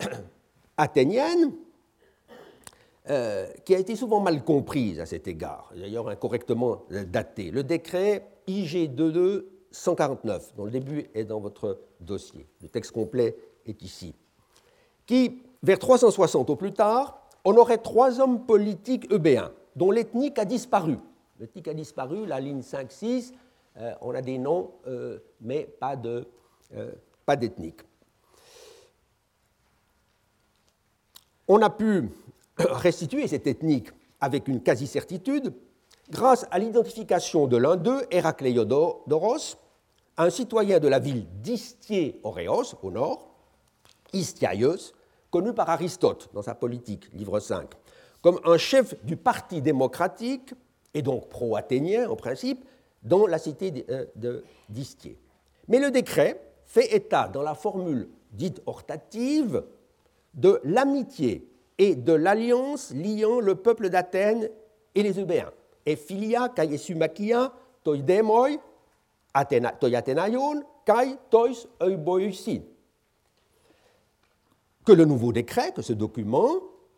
[0.76, 1.52] athénienne
[3.08, 7.52] euh, qui a été souvent mal comprise à cet égard, d'ailleurs incorrectement datée.
[7.52, 9.52] Le décret IG 22
[10.56, 14.12] dont le début est dans votre dossier, le texte complet est ici,
[15.06, 20.44] qui, vers 360 au plus tard, on aurait trois hommes politiques eubéens dont l'ethnique a
[20.44, 20.96] disparu.
[21.38, 23.32] L'ethnique a disparu, la ligne 5-6,
[23.76, 26.26] euh, on a des noms, euh, mais pas, de,
[27.24, 27.82] pas d'ethnique.
[31.46, 32.10] On a pu
[32.58, 33.88] restituer cette ethnique
[34.20, 35.52] avec une quasi-certitude
[36.10, 39.56] grâce à l'identification de l'un d'eux, Héracléodoros,
[40.16, 43.28] un citoyen de la ville d'Istié-Oréos, au nord,
[44.12, 44.92] Istiaios,
[45.30, 47.68] connu par Aristote dans sa politique, livre 5,
[48.22, 50.54] comme un chef du Parti démocratique,
[50.94, 52.64] et donc pro-athénien en principe,
[53.02, 55.18] dans la cité euh, d'Istier.
[55.68, 59.64] Mais le décret fait état, dans la formule dite hortative,
[60.34, 61.46] de l'amitié
[61.78, 64.48] et de l'alliance liant le peuple d'Athènes
[64.94, 65.52] et les Eubéens.
[65.84, 65.96] Et
[67.84, 68.50] toi demoi
[69.80, 69.90] toi
[70.86, 71.50] kai tois.
[74.84, 76.48] Que le nouveau décret, que ce document,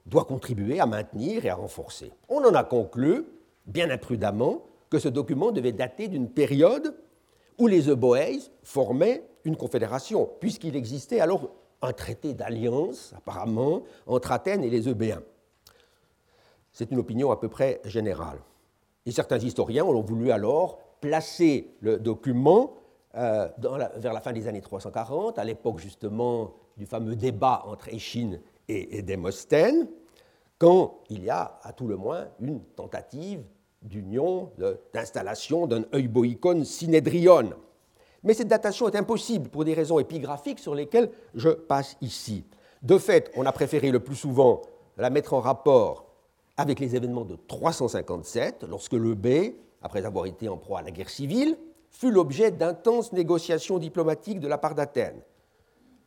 [0.07, 2.13] doit contribuer à maintenir et à renforcer.
[2.29, 3.25] On en a conclu,
[3.67, 6.95] bien imprudemment, que ce document devait dater d'une période
[7.59, 11.51] où les Euboèses formaient une confédération, puisqu'il existait alors
[11.83, 15.23] un traité d'alliance, apparemment, entre Athènes et les Eubéens.
[16.73, 18.39] C'est une opinion à peu près générale.
[19.07, 22.75] Et certains historiens ont voulu alors placer le document
[23.17, 23.49] euh,
[23.97, 29.03] vers la fin des années 340, à l'époque justement du fameux débat entre Échine et,
[29.03, 29.89] Démosthène,
[30.59, 33.43] quand il y a à tout le moins une tentative
[33.83, 34.51] d'union,
[34.93, 37.51] d'installation d'un euboïcon synédrion.
[38.23, 42.45] Mais cette datation est impossible pour des raisons épigraphiques sur lesquelles je passe ici.
[42.83, 44.63] De fait, on a préféré le plus souvent
[44.97, 46.07] la mettre en rapport
[46.57, 50.91] avec les événements de 357, lorsque le B, après avoir été en proie à la
[50.91, 51.57] guerre civile,
[51.91, 55.23] fut l'objet d'intenses négociations diplomatiques de la part d'Athènes.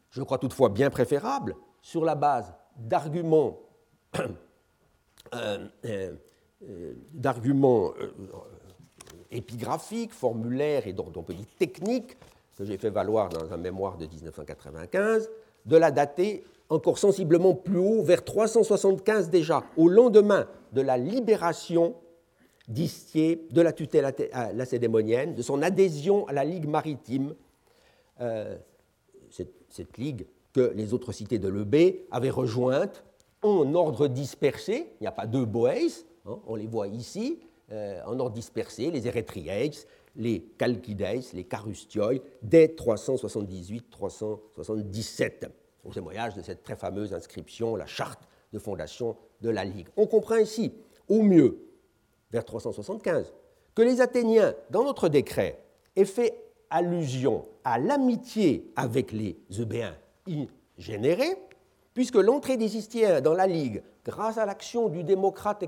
[0.10, 3.60] Je crois toutefois bien préférable sur la base d'arguments
[4.17, 4.28] euh,
[5.86, 6.15] euh,
[6.63, 7.91] euh, d'arguments
[9.32, 11.34] épigraphiques, formulaires et donc on peut
[12.58, 15.30] que j'ai fait valoir dans un mémoire de 1995,
[15.65, 21.96] de la dater encore sensiblement plus haut, vers 375 déjà, au lendemain de la libération
[22.67, 24.13] d'Istier de la tutelle
[24.54, 27.36] lacédémonienne, de son adhésion à la Ligue maritime,
[29.30, 33.04] cette ligue que les autres cités de l'EB avaient rejointes
[33.41, 34.88] en ordre dispersé.
[35.00, 38.92] Il n'y a pas deux Boès, hein, on les voit ici, euh, en ordre dispersé,
[38.92, 45.50] les Eretriates, les Chalcides, les Carustioi, dès 378-377,
[45.84, 49.88] au témoignage de cette très fameuse inscription, la charte de fondation de la Ligue.
[49.96, 50.74] On comprend ici,
[51.08, 51.60] au mieux,
[52.32, 53.34] vers 375,
[53.74, 55.64] que les Athéniens, dans notre décret,
[55.96, 56.38] aient fait
[56.70, 59.96] allusion à l'amitié avec les Eubéens
[60.78, 61.36] générés,
[61.94, 65.64] puisque l'entrée des Histiens dans la Ligue, grâce à l'action du démocrate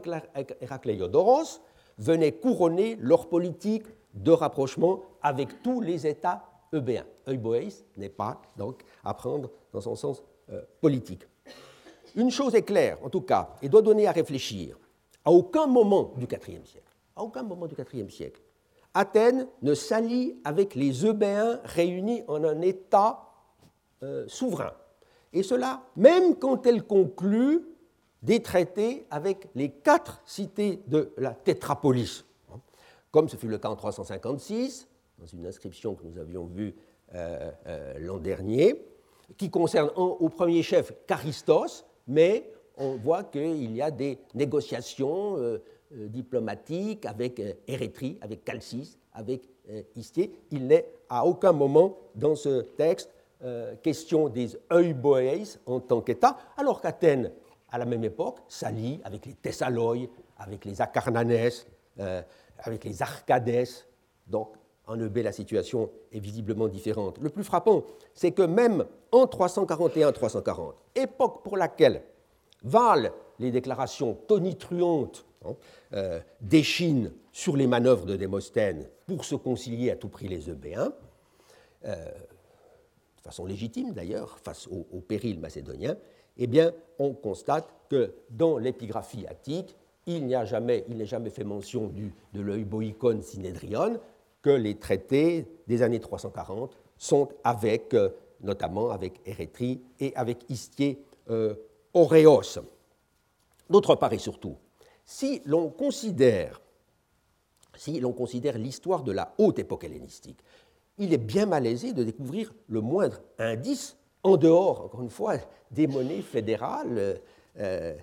[0.61, 1.61] Héracléodoros,
[1.97, 7.05] venait couronner leur politique de rapprochement avec tous les États eubéens.
[7.27, 11.23] Euboéis n'est pas donc à prendre dans son sens euh, politique.
[12.15, 14.77] Une chose est claire, en tout cas, et doit donner à réfléchir.
[15.25, 18.41] À aucun moment du IVe siècle, à aucun moment du IVe siècle,
[18.93, 23.27] Athènes ne s'allie avec les Eubéens réunis en un État
[24.03, 24.73] euh, souverain.
[25.31, 27.63] Et cela, même quand elle conclut
[28.23, 32.25] des traités avec les quatre cités de la tétrapolis,
[33.11, 34.87] comme ce fut le cas en 356,
[35.19, 36.73] dans une inscription que nous avions vue
[37.13, 38.83] euh, euh, l'an dernier,
[39.37, 45.37] qui concerne au premier chef Charistos, mais on voit qu'il y a des négociations
[45.91, 49.47] diplomatiques avec Érythrée, avec Chalcis, avec
[49.95, 50.31] Istier.
[50.51, 53.09] Il n'est à aucun moment dans ce texte
[53.45, 57.29] euh, question des Euboéis en tant qu'État, alors qu'Athènes,
[57.73, 60.07] à la même époque, s'allie avec les Thessaloïs,
[60.37, 61.49] avec les Acarnanes,
[61.99, 62.21] euh,
[62.59, 63.67] avec les Arcades.
[64.27, 64.53] Donc,
[64.85, 67.17] en Eubée, la situation est visiblement différente.
[67.19, 67.83] Le plus frappant,
[68.13, 72.03] c'est que même en 341-340, époque pour laquelle
[72.63, 73.09] valent
[73.39, 75.55] les déclarations tonitruantes hein,
[75.93, 80.93] euh, d'Échine sur les manœuvres de Démosthène pour se concilier à tout prix les Eubéens,
[81.83, 85.97] de façon légitime d'ailleurs, face au, péril macédonien,
[86.37, 90.83] eh bien, on constate que dans l'épigraphie attique, il n'est jamais,
[91.29, 91.91] fait mention
[92.33, 93.99] de l'euboïcon synédrion,
[94.41, 98.09] que les traités des années 340 sont avec, euh,
[98.41, 101.55] notamment avec Érétrie et avec Istier euh,
[101.93, 102.59] Auréos.
[103.69, 104.57] D'autre part et surtout,
[105.05, 106.61] si l'on considère,
[107.75, 110.43] si l'on considère l'histoire de la haute époque hellénistique
[110.97, 115.35] il est bien malaisé de découvrir le moindre indice en dehors, encore une fois,
[115.71, 117.19] des monnaies fédérales
[117.59, 117.95] euh,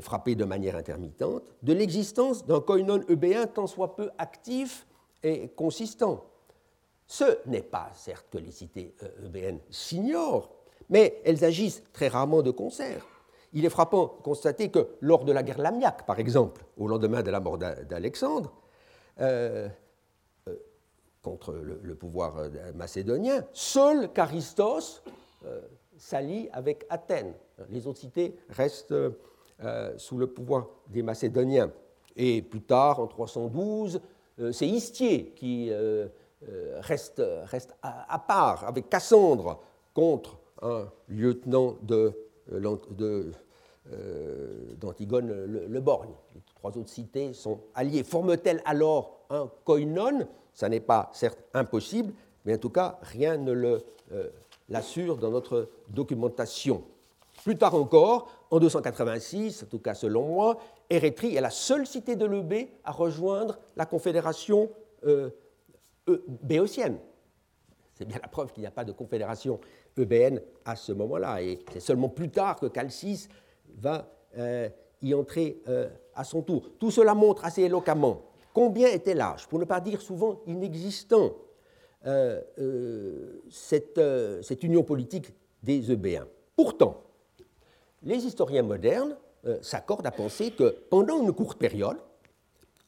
[0.00, 4.86] frappées de manière intermittente, de l'existence d'un koinon eubéen tant soit peu actif
[5.22, 6.24] et consistant.
[7.06, 10.50] Ce n'est pas certes que les cités euh, eubéennes s'ignorent,
[10.88, 13.06] mais elles agissent très rarement de concert.
[13.52, 17.22] Il est frappant de constater que lors de la guerre lamiaque, par exemple, au lendemain
[17.22, 18.52] de la mort d'Alexandre,
[19.20, 19.68] euh,
[21.24, 25.10] contre le, pouvoir euh, macédonien, seul Charistos euh,
[25.96, 27.34] s'allie avec Athènes.
[27.70, 31.70] Les autres cités restent euh, sous le pouvoir des Macédoniens.
[32.16, 34.00] Et plus tard, en 312,
[34.52, 35.72] c'est Istier qui
[36.80, 37.22] reste,
[37.82, 39.60] à, part avec Cassandre
[39.92, 41.76] contre un lieutenant
[44.80, 46.14] d'Antigone le, le, Borgne.
[46.34, 48.04] Les trois autres cités sont alliées.
[48.04, 53.52] Forment-elles alors un koinon ça n'est pas certes impossible, mais en tout cas, rien ne
[54.12, 54.30] euh,
[54.68, 56.84] l'assure dans notre documentation.
[57.42, 62.16] Plus tard encore, en 286, en tout cas selon moi, Érythrée est la seule cité
[62.16, 64.70] de l'Eubée à rejoindre la confédération
[65.04, 65.30] euh,
[66.42, 66.98] béotienne.
[67.94, 69.60] C'est bien la preuve qu'il n'y a pas de confédération
[69.98, 71.42] eubéenne à ce moment-là.
[71.42, 73.28] Et c'est seulement plus tard que Calcis
[73.76, 74.68] va euh,
[75.02, 75.62] y entrer
[76.14, 76.70] à son tour.
[76.78, 78.22] Tout cela montre assez éloquemment
[78.54, 81.32] Combien était l'âge, pour ne pas dire souvent inexistant,
[82.06, 83.42] euh, euh,
[83.98, 87.02] euh, cette, union politique des Eubéens Pourtant,
[88.02, 89.16] les historiens modernes
[89.60, 91.96] s'accordent à penser que pendant une courte période,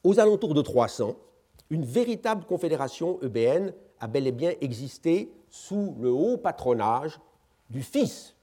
[0.03, 1.15] aux alentours de 300,
[1.69, 7.19] une véritable confédération eubéenne a bel et bien existé sous le haut patronage
[7.69, 8.35] du fils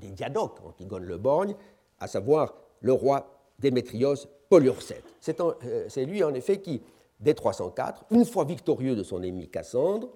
[0.00, 1.54] des diadoques, Antigone le Borgne,
[2.00, 4.14] à savoir le roi Démétrios
[4.48, 5.14] Poliorcète.
[5.20, 6.82] C'est lui, en effet, qui,
[7.20, 10.08] dès 304, une fois victorieux de son ennemi Cassandre,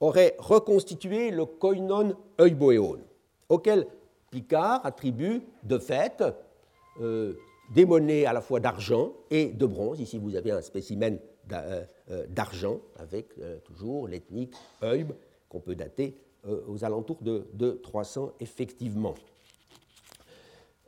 [0.00, 2.98] aurait reconstitué le koinon euboéon,
[3.48, 3.86] auquel
[4.30, 6.24] Picard attribue de fait
[7.00, 7.34] euh,
[7.72, 10.00] des monnaies à la fois d'argent et de bronze.
[10.00, 11.18] Ici, vous avez un spécimen
[11.52, 11.84] euh,
[12.28, 13.28] d'argent avec
[13.64, 15.12] toujours l'ethnique Eub,
[15.48, 16.16] qu'on peut dater
[16.68, 19.14] aux alentours de, de 300 effectivement.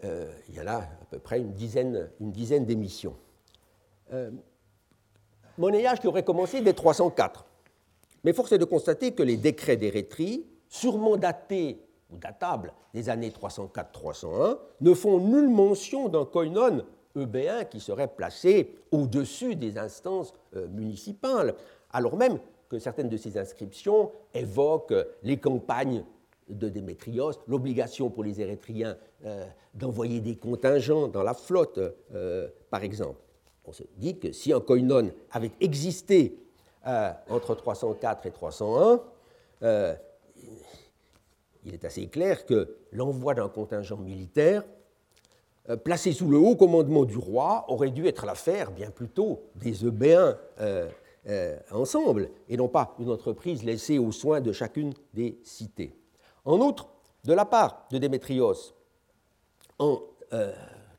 [0.04, 2.08] Euh, il y a à peu près une dizaine,
[2.66, 3.16] d'émissions.
[4.12, 4.30] Euh,
[5.56, 7.46] monnayage qui aurait commencé dès 304.
[8.26, 13.30] Mais force est de constater que les décrets d'Érétrie, sûrement datés ou datables des années
[13.30, 16.84] 304-301, ne font nulle mention d'un koinon
[17.16, 21.54] eubéen qui serait placé au-dessus des instances euh, municipales,
[21.92, 26.02] alors même que certaines de ces inscriptions évoquent les campagnes
[26.48, 31.78] de Démétrios, l'obligation pour les Érythréens euh, d'envoyer des contingents dans la flotte,
[32.12, 33.20] euh, par exemple.
[33.64, 36.40] on se dit que si un koinon avait existé
[36.86, 39.00] euh, entre 304 et 301,
[39.62, 39.94] euh,
[41.64, 44.62] il est assez clair que l'envoi d'un contingent militaire
[45.68, 49.84] euh, placé sous le haut commandement du roi aurait dû être l'affaire bien plutôt des
[49.84, 50.38] Eubéens
[51.72, 55.92] ensemble et non pas une entreprise laissée aux soins de chacune des cités.
[56.44, 56.86] En outre,
[57.24, 58.54] de la part de Démétrios
[59.80, 60.00] en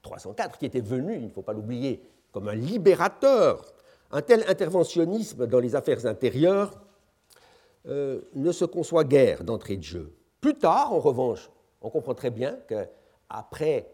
[0.02, 2.02] 304, qui était venu, il ne faut pas l'oublier,
[2.34, 3.64] comme un libérateur
[4.12, 6.80] un tel interventionnisme dans les affaires intérieures
[7.88, 10.14] euh, ne se conçoit guère d'entrée de jeu.
[10.42, 11.50] Plus tard, en revanche,
[11.82, 13.92] on comprend très bien qu'après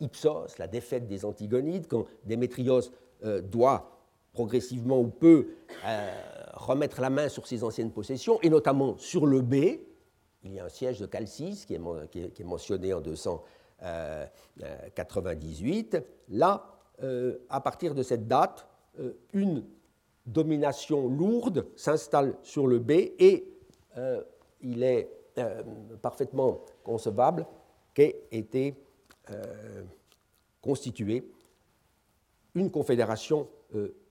[0.00, 2.90] Ipsos, la défaite des Antigonides, quand Démétrios
[3.24, 3.90] euh, doit
[4.32, 5.48] progressivement ou peu
[5.84, 6.10] euh,
[6.54, 9.54] remettre la main sur ses anciennes possessions, et notamment sur le B,
[10.44, 15.98] il y a un siège de Calcis qui est, mentionné en 298.
[16.30, 16.66] Là,
[17.48, 18.66] à partir de cette date,
[19.32, 19.64] une
[20.26, 23.44] domination lourde s'installe sur le B et
[23.96, 24.22] euh,
[24.60, 25.62] il est euh,
[26.00, 27.46] parfaitement concevable
[27.94, 28.74] qu'ait été
[30.60, 31.30] constituée
[32.56, 33.48] une confédération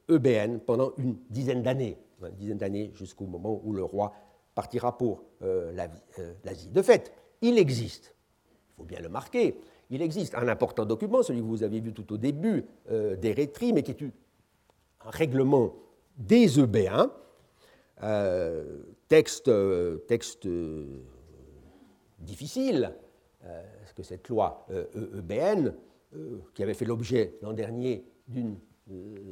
[0.08, 4.14] EBN pendant une dizaine d'années, une dizaine d'années jusqu'au moment où le roi
[4.56, 6.70] partira pour l'Asie.
[6.70, 7.12] De fait,
[7.42, 8.16] il existe,
[8.56, 9.58] il faut bien le marquer,
[9.90, 13.84] il existe un important document, celui que vous avez vu tout au début d'Érétrie, mais
[13.84, 14.12] qui est
[15.06, 15.74] un règlement
[16.18, 17.12] des Eubéens,
[18.04, 20.00] euh, texte, euh,
[20.46, 20.86] euh,
[22.20, 22.94] difficile,
[23.42, 25.74] parce que cette loi eubéenne,
[26.54, 28.56] qui avait fait l'objet l'an dernier d'une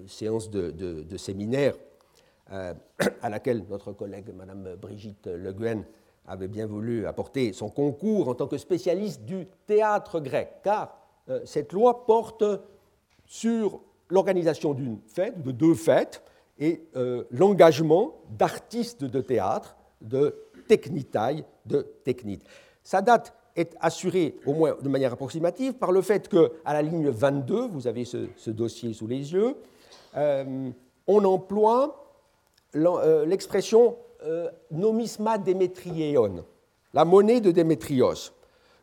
[0.07, 1.75] séance de, séminaire
[2.49, 5.85] à laquelle notre collègue Mme Brigitte Le Guen
[6.25, 10.97] avait bien voulu apporter son concours en tant que spécialiste du théâtre grec, car
[11.45, 12.43] cette loi porte
[13.25, 13.79] sur
[14.09, 16.23] l'organisation d'une fête, de deux fêtes,
[16.59, 20.35] et euh, l'engagement d'artistes de théâtre, de
[20.67, 22.43] technitailles, de technites.
[22.83, 27.09] Sa date est assurée, au moins de manière approximative, par le fait qu'à la ligne
[27.09, 29.55] 22, vous avez ce, dossier sous les yeux,
[30.17, 30.69] euh,
[31.07, 32.05] on emploie
[32.75, 33.97] euh, l'expression
[34.69, 36.43] nomisma démétriéon,
[36.93, 38.33] la monnaie de Démétrios,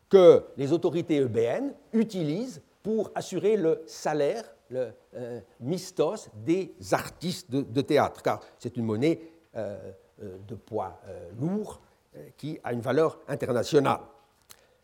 [0.09, 7.81] que les autorités eubéennes utilisent pour assurer le salaire le euh, mistos des artistes de,
[7.81, 9.19] théâtre, car c'est une monnaie
[9.55, 9.77] euh,
[10.21, 10.99] euh, de poids
[11.39, 11.81] lourd
[12.35, 13.99] qui a une valeur internationale.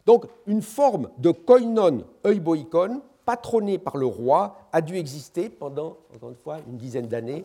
[0.06, 6.30] Donc, une forme de koinon euboikon, patronnée par le roi, a dû exister pendant, encore
[6.30, 7.44] une fois, une dizaine d'années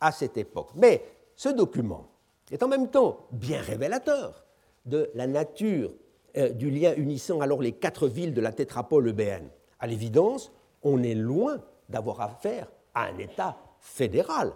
[0.00, 0.68] à cette époque.
[0.76, 1.02] Mais
[1.34, 2.06] ce document
[2.52, 4.44] est en même temps bien révélateur
[4.86, 5.90] de la nature
[6.54, 9.48] du lien unissant alors les quatre villes de la tétrapole eubéenne.
[9.80, 10.52] À l'évidence,
[10.82, 14.52] on est loin d'avoir affaire à un État fédéral.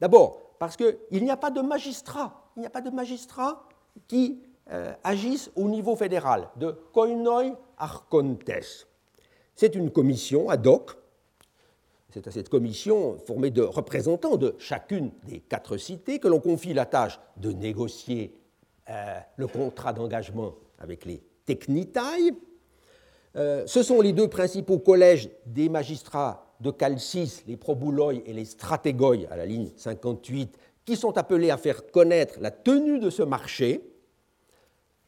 [0.00, 3.68] D'abord, parce qu'il n'y a pas de magistrat, il n'y a pas de magistrat
[4.08, 8.50] qui euh, agissent au niveau fédéral, de koinoi archontes.
[9.54, 10.96] C'est une commission ad hoc,
[12.10, 16.72] c'est à cette commission formée de représentants de chacune des quatre cités que l'on confie
[16.72, 18.34] la tâche de négocier
[18.88, 22.32] euh, le contrat d'engagement avec les technitailles,
[23.36, 28.46] euh, ce sont les deux principaux collèges des magistrats de Calcis, les probouloi et les
[28.46, 33.22] stratégoi à la ligne 58, qui sont appelés à faire connaître la tenue de ce
[33.22, 33.82] marché,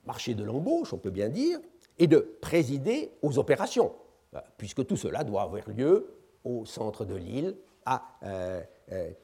[0.05, 1.59] marché de l'embauche, on peut bien dire,
[1.99, 3.93] et de présider aux opérations,
[4.35, 6.15] euh, puisque tout cela doit avoir lieu
[6.45, 7.57] au centre de l'île,
[7.87, 8.61] à euh,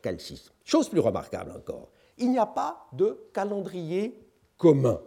[0.01, 0.49] Calcis.
[0.65, 4.19] Chose plus remarquable encore, il n'y a pas de calendrier
[4.57, 5.01] commun.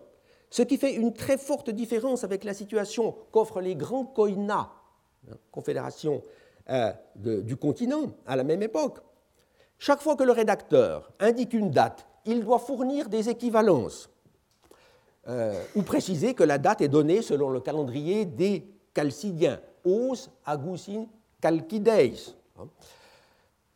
[0.49, 4.69] Ce qui fait une très forte différence avec la situation qu'offrent les grands koinas,
[5.29, 6.21] hein, confédérations
[6.69, 8.99] euh, du continent, à la même époque.
[9.79, 14.09] Chaque fois que le rédacteur indique une date, il doit fournir des équivalences
[15.27, 21.05] euh, ou préciser que la date est donnée selon le calendrier des Chalcidiens, os agusin
[21.39, 22.67] calcideis, hein,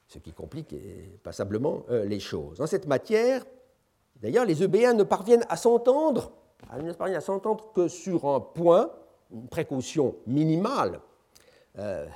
[0.08, 0.76] ce qui complique
[1.22, 2.60] passablement euh, les choses.
[2.60, 3.46] En cette matière,
[4.22, 6.32] d'ailleurs, les Eubéens ne parviennent à s'entendre
[6.70, 8.92] à s'entendre que sur un point,
[9.32, 11.00] une précaution minimale
[11.78, 12.08] euh,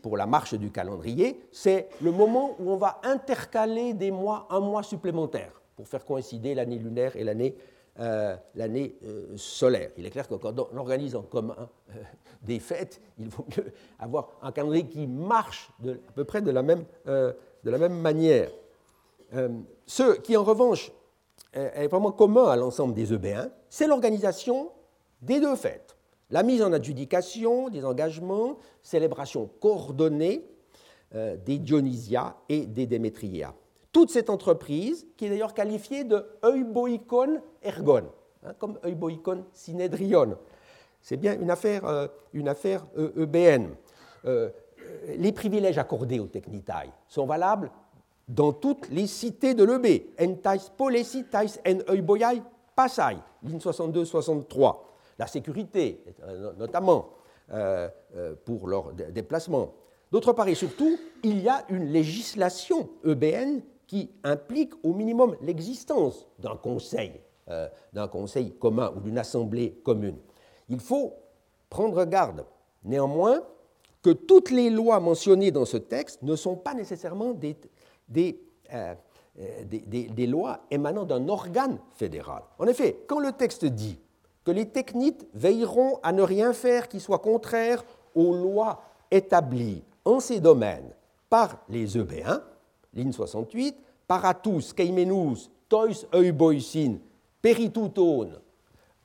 [0.00, 4.60] pour la marche du calendrier, c'est le moment où on va intercaler des mois, un
[4.60, 7.56] mois supplémentaire, pour faire coïncider l'année lunaire et l'année
[7.98, 9.90] euh, euh, solaire.
[9.96, 11.68] Il est clair que quand on organise en commun
[12.42, 16.62] des fêtes, il vaut mieux avoir un calendrier qui marche à peu près de la
[16.62, 18.50] même manière.
[19.86, 20.92] ceux qui, en revanche,
[21.52, 24.70] est vraiment commun à l'ensemble des Eubéens, c'est l'organisation
[25.20, 25.96] des deux fêtes.
[26.30, 30.46] La mise en adjudication des engagements, célébration coordonnée
[31.12, 33.54] des Dionysia et des Démétria.
[33.92, 38.04] Toute cette entreprise, qui est d'ailleurs qualifiée de euboikon ergon,
[38.44, 40.38] hein, comme euboikon synedrion,
[41.02, 43.74] c'est bien une affaire, une affaire EBN.
[45.08, 47.70] les privilèges accordés aux technitailles sont valables
[48.32, 50.04] dans toutes les cités de l'EB.
[50.18, 52.42] Entais polesi tais en euboiai
[52.74, 54.76] passai, ligne 62-63.
[55.18, 56.02] La sécurité,
[56.58, 57.10] notamment
[57.52, 59.74] euh, euh, pour leur déplacement.
[60.10, 66.26] D'autre part et surtout, il y a une législation EBN qui implique au minimum l'existence
[66.38, 70.16] d'un conseil, euh, d'un conseil commun ou d'une assemblée commune.
[70.70, 71.14] Il faut
[71.68, 72.46] prendre garde,
[72.84, 73.42] néanmoins,
[74.02, 77.56] que toutes les lois mentionnées dans ce texte ne sont pas nécessairement des,
[78.18, 78.94] euh,
[79.40, 82.42] euh, des, lois émanant d'un organe fédéral.
[82.58, 83.98] En effet, quand le texte dit
[84.44, 87.84] que les technites veilleront à ne rien faire qui soit contraire
[88.14, 90.92] aux lois établies en ces domaines
[91.30, 92.42] par les Eubéens,
[92.92, 96.96] ligne 68, paratus, keimenus, tois euboisin,
[97.40, 98.38] peritutone,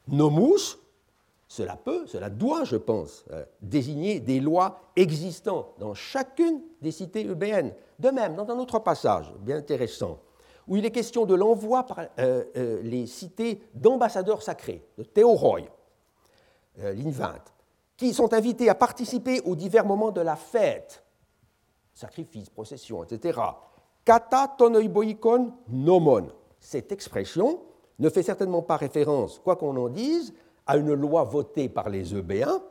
[0.07, 0.77] nomus,
[1.47, 7.25] cela peut, cela doit, je pense, euh, désigner des lois existant dans chacune des cités
[7.25, 7.73] eubéennes.
[7.99, 10.19] De même, dans un autre passage bien intéressant,
[10.67, 15.61] où il est question de l'envoi par euh, euh, les cités d'ambassadeurs sacrés, de théoroi,
[16.93, 17.33] ligne 20,
[17.95, 21.03] qui sont invités à participer aux divers moments de la fête,
[21.93, 23.39] sacrifice, procession, etc.
[24.05, 26.27] Kata tonoiboikon nomon.
[26.59, 27.61] Cette expression
[27.97, 30.33] ne fait certainement pas référence, quoi qu'on en dise,
[30.67, 32.61] à une loi votée par les Eubéens,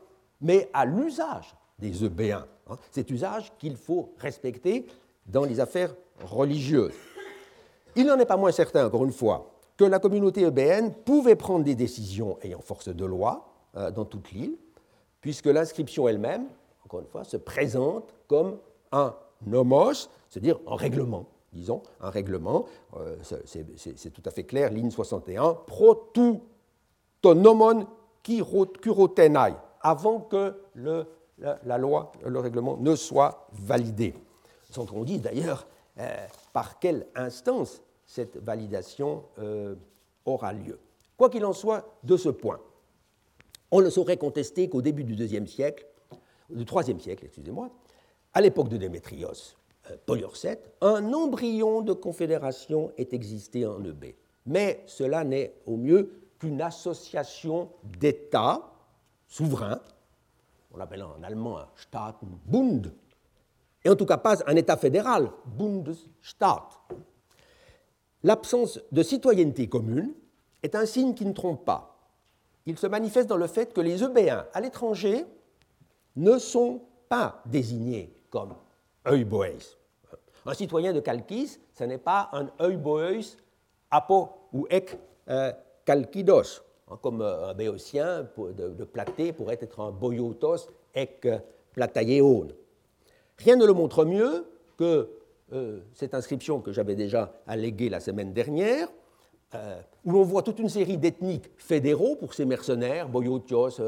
[0.40, 2.46] mais à l'usage des Eubéens.
[2.68, 2.76] Hein.
[2.90, 4.86] Cet usage qu'il faut respecter
[5.26, 5.94] dans les affaires
[6.24, 6.94] religieuses.
[7.96, 11.64] Il n'en est pas moins certain, encore une fois, que la communauté eubéenne pouvait prendre
[11.64, 14.56] des décisions ayant force de loi euh, dans toute l'île,
[15.20, 16.46] puisque l'inscription elle-même,
[16.84, 18.58] encore une fois, se présente comme
[18.92, 19.14] un
[19.46, 22.66] nomos, c'est-à-dire un règlement, disons, un règlement,
[22.96, 26.42] euh, c'est tout à fait clair, ligne 61, pro tout
[27.22, 31.06] kurotenai, avant que le,
[31.38, 34.14] la, loi, le règlement ne soit validé.
[34.70, 35.66] Sans on dit d'ailleurs
[35.98, 39.74] euh, par quelle instance cette validation euh,
[40.24, 40.78] aura lieu?
[41.16, 42.60] Quoi qu'il en soit de ce point,
[43.70, 45.86] on ne saurait contester qu'au début du deuxième siècle,
[46.50, 47.70] du troisième siècle, excusez-moi,
[48.34, 49.56] à l'époque de Démétrios,
[49.90, 54.14] euh, Poliorcète, un embryon de confédération est existé en EB.
[54.46, 58.62] Mais cela n'est au mieux qu'une association d'États
[59.26, 59.80] souverains,
[60.72, 62.92] on l'appelle en allemand un Staatenbund,
[63.84, 66.68] et en tout cas pas un État fédéral, Bundesstaat.
[68.22, 70.12] L'absence de citoyenneté commune
[70.62, 71.96] est un signe qui ne trompe pas.
[72.66, 75.24] Il se manifeste dans le fait que les Eubéens à l'étranger
[76.16, 78.54] ne sont pas désignés comme
[79.06, 79.76] Euboeis.
[80.44, 83.36] Un citoyen de Kalkis, ce n'est pas un Euboeis
[83.90, 85.52] apo ou ek euh,
[85.86, 91.28] Kalkidos, hein, comme euh, un béotien de, de Platé pourrait être un boyotos ek
[91.72, 92.48] platayeon.
[93.38, 95.08] Rien ne le montre mieux que
[95.52, 98.88] euh, cette inscription que j'avais déjà alléguée la semaine dernière,
[99.54, 103.80] euh, où l'on voit toute une série d'ethniques fédéraux pour ces mercenaires, Boyotios,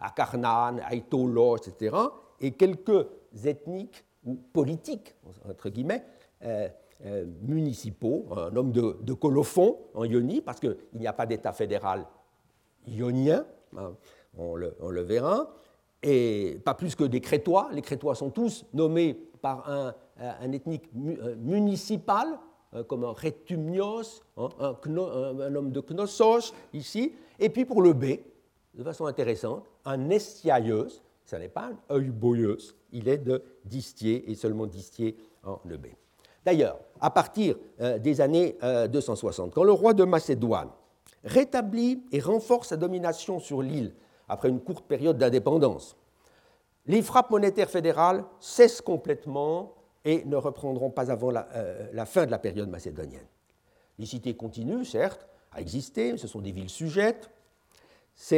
[0.00, 1.96] Akarnan, Aitolos, etc.,
[2.40, 3.06] et quelques
[3.44, 5.14] ethniques ou politiques,
[5.48, 6.04] entre guillemets,
[7.04, 12.06] euh, municipaux, un homme de, colophon en Ionie, parce qu'il n'y a pas d'État fédéral
[12.86, 13.44] ionien,
[13.76, 13.94] hein,
[14.38, 15.54] on, le, verra,
[16.02, 17.68] et pas plus que des Crétois.
[17.72, 22.38] Les Crétois sont tous nommés par un, ethnique euh, municipal,
[22.74, 28.04] euh, comme un Rétumnios, hein, un, homme de Knossos ici, et puis pour le B,
[28.74, 34.34] de façon intéressante, un Estiaieus, ce n'est pas un Euboieus, il est de Distier et
[34.34, 35.86] seulement Distier en le B.
[36.44, 40.70] D'ailleurs, à partir euh, des années 260, euh, quand le roi de Macédoine
[41.24, 43.94] rétablit et renforce sa domination sur l'île
[44.28, 45.96] après une courte période d'indépendance,
[46.86, 49.74] les frappes monétaires fédérales cessent complètement
[50.04, 53.26] et ne reprendront pas avant la, euh, fin de la période macédonienne.
[53.98, 57.30] Les cités continuent, certes, à exister, ce sont des villes sujettes,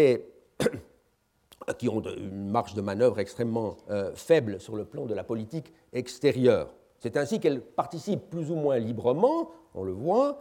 [1.78, 3.76] qui ont une marge de manœuvre extrêmement
[4.14, 6.72] faible sur le plan de la politique extérieure.
[6.99, 10.40] C'est ainsi qu'elle participe plus ou moins librement, on le voit,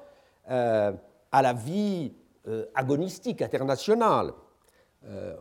[0.50, 0.92] euh,
[1.32, 2.14] à la vie
[2.48, 4.34] euh, agonistique internationale,
[5.06, 5.36] euh,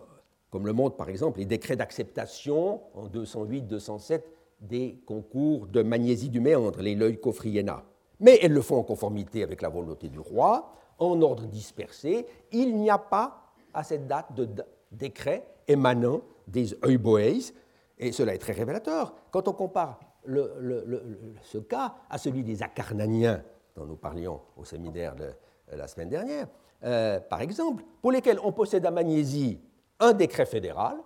[0.51, 4.23] comme le montrent par exemple les décrets d'acceptation en 208-207
[4.61, 7.83] des concours de Magnésie du Méandre, les Leucofriena.
[8.21, 12.27] Mais elles le font en conformité avec la volonté du roi, en ordre dispersé.
[12.53, 14.49] Il n'y a pas à cette date de
[14.91, 17.53] décret émanant des Euboeis,
[17.99, 19.15] et cela est très révélateur.
[19.31, 23.43] Quand on compare ce cas à celui des Acarnaniens
[23.77, 25.31] dont nous parlions au séminaire de
[25.73, 26.47] la semaine dernière,
[26.85, 29.61] euh, par exemple, pour lesquels on possède à Magnésie
[30.01, 30.97] un décret fédéral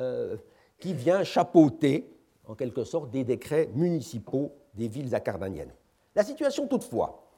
[0.00, 0.36] euh,
[0.78, 2.10] qui vient chapeauter,
[2.46, 5.72] en quelque sorte, des décrets municipaux des villes acardaniennes.
[6.14, 7.30] La situation, toutefois,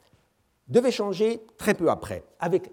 [0.67, 2.71] devait changer très peu après, avec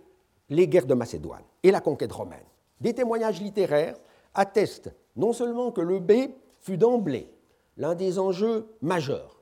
[0.50, 2.44] les guerres de Macédoine et la conquête romaine.
[2.82, 3.96] Des témoignages littéraires
[4.34, 6.12] attestent non seulement que le B
[6.60, 7.30] fut d'emblée
[7.78, 9.42] l'un des enjeux majeurs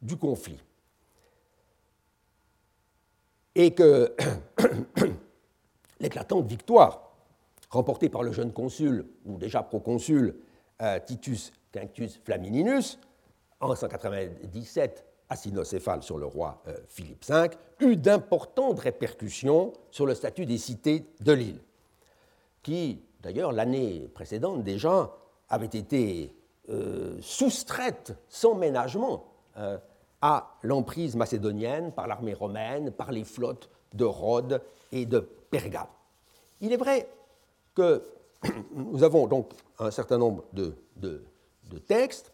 [0.00, 0.58] du conflit,
[3.54, 4.14] et que
[6.00, 7.12] l'éclatante victoire
[7.70, 10.36] remportée par le jeune consul, ou déjà proconsul,
[10.80, 12.98] euh, Titus Quinctius Flamininus,
[13.60, 17.48] en 197 à Cynocéphale sur le roi euh, Philippe V,
[17.80, 21.60] eut d'importantes répercussions sur le statut des cités de l'île,
[22.62, 25.16] qui, d'ailleurs, l'année précédente déjà,
[25.48, 26.34] avait été
[26.68, 29.24] euh, soustraite sans ménagement
[30.22, 35.88] à l'emprise macédonienne par l'armée romaine, par les flottes de Rhodes et de Pergame.
[36.60, 37.08] Il est vrai
[37.74, 38.02] que
[38.74, 40.74] nous avons donc un certain nombre de,
[41.86, 42.32] textes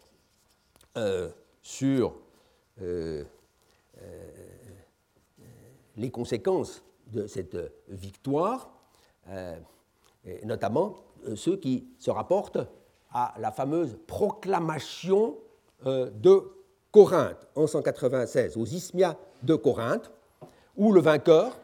[0.97, 1.29] euh,
[1.61, 2.15] sur
[2.81, 3.23] euh,
[4.01, 4.31] euh,
[5.97, 7.57] les conséquences de cette
[7.87, 8.69] victoire,
[10.43, 10.95] notamment
[11.35, 12.59] ceux qui se rapportent
[13.11, 15.37] à la fameuse proclamation
[15.85, 16.51] de
[16.91, 20.11] Corinthe en 196, aux Isthmias de Corinthe,
[20.75, 21.57] où le vainqueur,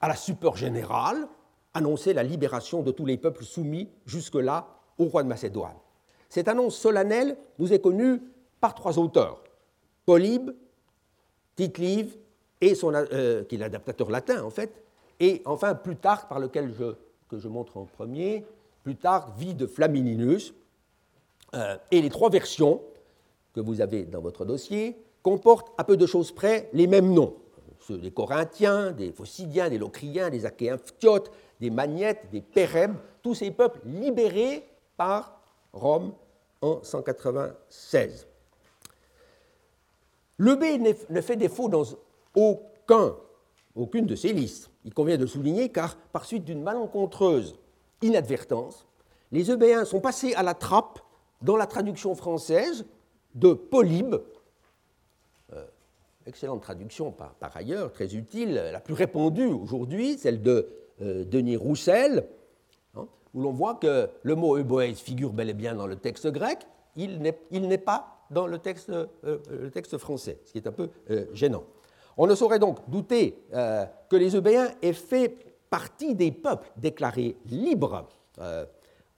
[0.00, 1.26] à la super générale,
[1.74, 4.66] annonçait la libération de tous les peuples soumis jusque-là
[4.98, 5.76] au roi de Macédoine.
[6.28, 8.20] Cette annonce solennelle nous est connue
[8.60, 9.42] par trois auteurs
[10.04, 10.50] Polybe,
[11.56, 12.16] Tite-Live,
[12.60, 14.82] et son, euh, qui est l'adaptateur latin en fait,
[15.20, 16.94] et enfin Plutarque, par lequel je,
[17.28, 18.44] que je montre en premier,
[18.82, 20.54] Plutarque, vie de Flamininus,
[21.54, 22.80] euh, et les trois versions
[23.54, 27.34] que vous avez dans votre dossier comportent à peu de choses près les mêmes noms.
[27.80, 30.78] Ceux des Corinthiens, des Phocidiens, des Locriens, des Achéens
[31.60, 34.64] des Magnettes, des Pérèbes, tous ces peuples libérés
[34.96, 35.40] par
[35.72, 36.12] Rome
[36.60, 38.26] en 196.
[40.38, 40.54] Le
[41.10, 41.84] ne fait défaut dans
[42.34, 43.16] aucun,
[43.74, 44.70] aucune de ces listes.
[44.84, 47.58] Il convient de souligner car, par suite d'une malencontreuse
[48.02, 48.86] inadvertance,
[49.32, 51.00] les Eubéens sont passés à la trappe
[51.42, 52.86] dans la traduction française
[53.34, 54.16] de Polybe,
[55.52, 55.64] euh,
[56.26, 60.68] excellente traduction par, ailleurs, très utile, la plus répandue aujourd'hui, celle de
[61.02, 62.26] euh, Denis Roussel,
[62.94, 66.28] hein, où l'on voit que le mot euboès figure bel et bien dans le texte
[66.28, 66.66] grec,
[66.96, 69.06] il n'est pas dans le texte, euh,
[69.50, 70.88] le texte, français, ce qui est un peu
[71.34, 71.64] gênant.
[72.16, 75.36] On ne saurait donc douter que les Eubéens aient fait
[75.68, 78.08] partie des peuples déclarés libres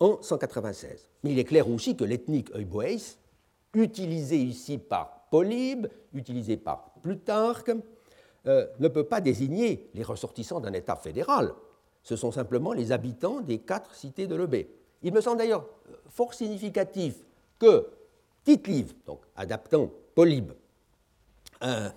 [0.01, 1.09] en 196.
[1.23, 3.19] Mais il est clair aussi que l'ethnique euboès
[3.75, 7.73] utilisé ici par Polybe, utilisé par Plutarque,
[8.47, 11.53] euh, ne peut pas désigner les ressortissants d'un État fédéral.
[12.03, 14.71] Ce sont simplement les habitants des quatre cités de l'Ebé.
[15.03, 15.67] Il me semble d'ailleurs
[16.09, 17.17] fort significatif
[17.59, 17.89] que
[18.45, 20.53] Tite-Live, donc adaptant Polybe,
[21.63, 21.91] euh,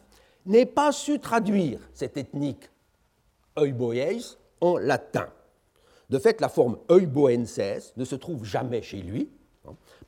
[0.45, 2.69] n'ait pas su traduire cette ethnique
[3.57, 5.27] euboïs en latin.
[6.11, 9.29] De fait, la forme euboenses ne se trouve jamais chez lui,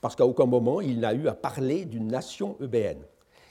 [0.02, 3.02] parce qu'à aucun moment il n'a eu à parler d'une nation eubéenne.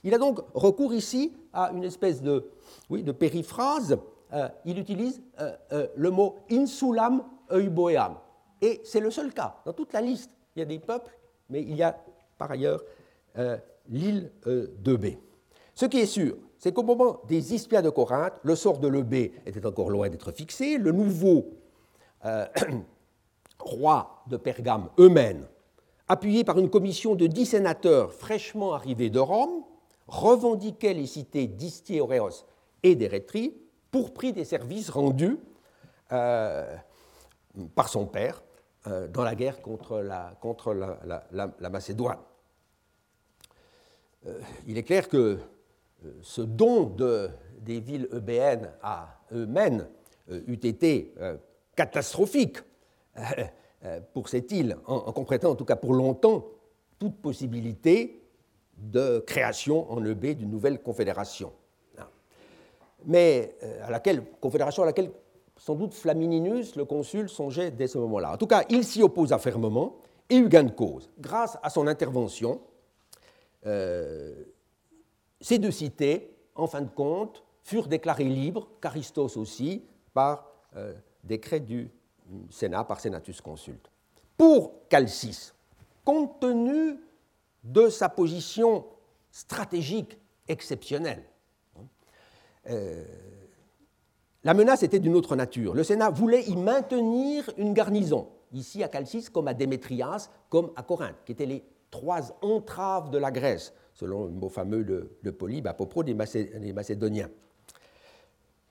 [0.05, 2.50] Il a donc recours ici à une espèce de,
[2.90, 3.96] oui, de périphrase.
[4.34, 8.16] Euh, il utilise euh, euh, le mot insulam euboeam.
[8.61, 9.57] Et c'est le seul cas.
[9.64, 11.16] Dans toute la liste, il y a des peuples,
[11.48, 11.98] mais il y a
[12.36, 12.82] par ailleurs
[13.88, 14.30] l'île
[14.78, 15.18] d'Eubée.
[15.74, 19.32] Ce qui est sûr, c'est qu'au moment des Ispias de Corinthe, le sort de l'Eubée
[19.46, 20.76] était encore loin d'être fixé.
[20.76, 21.61] Le nouveau
[23.59, 25.47] roi de Pergame, Eumène,
[26.09, 29.64] appuyé par une commission de dix sénateurs fraîchement arrivés de Rome,
[30.07, 32.45] revendiquait les cités d'Istiéoréos
[32.83, 33.57] et d'Érétrie
[33.91, 35.39] pour prix des services rendus
[36.12, 36.77] euh,
[37.75, 38.43] par son père
[38.87, 42.18] euh, dans la guerre contre la, Macédoine.
[44.27, 45.39] Euh, il est clair que
[46.20, 49.87] ce don de, des villes eubéennes à Eumène
[50.29, 51.14] eût été
[51.77, 52.59] catastrophique
[53.85, 56.45] euh, pour cette île, en, comprenant en tout cas pour longtemps
[56.99, 58.23] toute possibilité
[58.79, 61.53] de création en EB d'une nouvelle confédération.
[63.05, 65.11] Mais euh, à laquelle, confédération à laquelle
[65.57, 68.35] sans doute Flamininus, le consul, songeait dès ce moment-là.
[68.35, 69.97] En tout cas, il s'y opposa fermement
[70.31, 71.11] et eut gain de cause.
[71.18, 72.61] Grâce à son intervention,
[73.66, 74.45] euh,
[75.41, 80.53] ces deux cités, en fin de compte, furent déclarées libres, Charistos aussi, par
[81.23, 81.91] décret du
[82.51, 83.91] Sénat par Senatus Consulte.
[84.37, 85.53] Pour Calcis,
[86.05, 86.99] compte tenu
[87.64, 88.85] de sa position
[89.31, 90.18] stratégique
[90.49, 91.23] exceptionnelle.
[92.68, 93.05] Euh,
[94.45, 95.75] la menace était d'une autre nature.
[95.75, 100.83] Le Sénat voulait y maintenir une garnison, ici à Calcis comme à Démétrias, comme à
[100.83, 105.66] Corinthe, qui étaient les trois entraves de la Grèce, selon le mot fameux de, Polybe
[105.66, 107.31] à propos des, Macédoniens.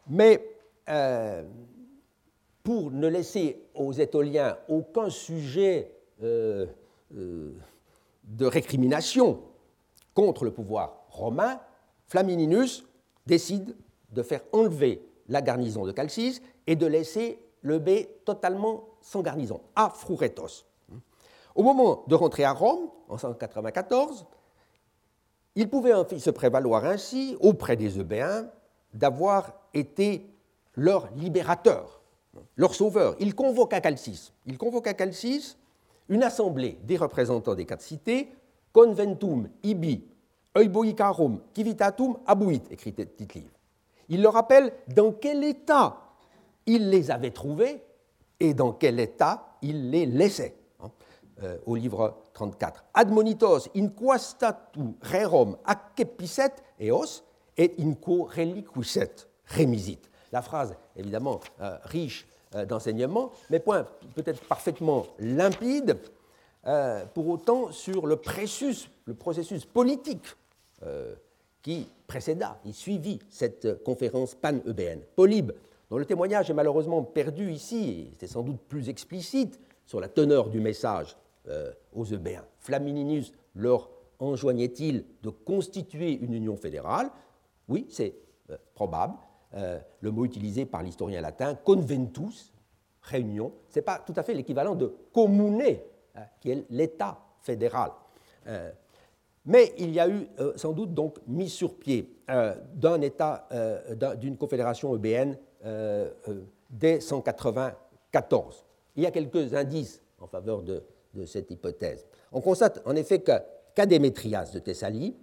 [0.10, 0.44] Mais
[0.90, 1.44] euh,
[2.64, 5.92] pour ne laisser aux Étoliens aucun sujet
[6.22, 6.66] euh,
[7.16, 7.54] euh,
[8.24, 9.42] de récrimination
[10.14, 11.60] contre le pouvoir romain,
[12.08, 12.84] Flamininus
[13.26, 13.76] décide
[14.12, 17.82] de faire enlever la garnison de Calcis et de laisser le
[18.26, 20.66] totalement sans garnison, à Fruretos.
[21.56, 24.26] Au moment de rentrer à Rome, en 194,
[25.56, 28.48] il pouvait se prévaloir ainsi auprès des Eubéens
[28.94, 30.30] d'avoir été
[30.76, 32.01] leur libérateur,
[32.56, 33.16] leur sauveur.
[33.20, 35.58] Il convoque à Calcis, il convoque à Calcis
[36.10, 38.30] une assemblée des représentants des quatre cités,
[38.74, 40.04] conventum ibi
[40.56, 43.52] euboicarum civitatum abuit, écrit Tite-Livre.
[44.10, 45.98] Il leur rappelle dans quel état
[46.66, 47.82] il les avait trouvés
[48.40, 50.56] et dans quel état il les laissait.
[50.82, 50.92] Hein,
[51.44, 52.84] euh, au livre 34.
[52.94, 57.24] Admonitos in quastatu rerum accepicet eos
[57.58, 60.11] et in quo reliquisset remisit.
[60.32, 65.98] La phrase, évidemment, euh, riche euh, d'enseignements, mais point peut-être parfaitement limpide,
[67.16, 68.88] pour autant sur le processus,
[69.74, 70.28] politique
[71.64, 75.02] qui précéda, qui suivit cette conférence pan-eubéenne.
[75.16, 75.54] Polybe,
[75.90, 80.08] dont le témoignage est malheureusement perdu ici, et c'est sans doute plus explicite sur la
[80.08, 81.18] teneur du message
[81.50, 82.46] euh, aux Eubéens.
[82.60, 87.10] Flamininus leur enjoignait-il de constituer une union fédérale?
[87.68, 88.16] Oui, c'est
[88.50, 89.16] euh, probable.
[89.56, 92.54] Euh, le mot utilisé par l'historien latin, conventus,
[93.02, 95.62] réunion, ce n'est pas tout à fait l'équivalent de commune,
[96.16, 97.92] hein, qui est l'État fédéral.
[99.46, 103.48] Mais il y a eu euh, sans doute donc mise sur pied euh, d'un État,
[103.52, 105.38] euh, d'une confédération eubéenne
[106.70, 108.66] dès 194.
[108.96, 110.84] Il y a quelques indices en faveur de,
[111.26, 112.08] cette hypothèse.
[112.32, 115.16] On constate en effet qu'à Démétrias de Thessalie,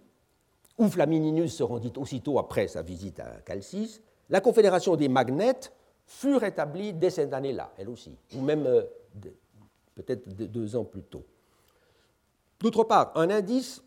[0.77, 4.01] où Flamininus se rendit aussitôt après sa visite à Calcis,
[4.31, 5.73] la confédération des magnètes
[6.07, 8.67] fut rétablie dès cette année-là, elle aussi, ou même
[9.95, 11.25] peut-être deux ans plus tôt.
[12.61, 13.83] D'autre part, un indice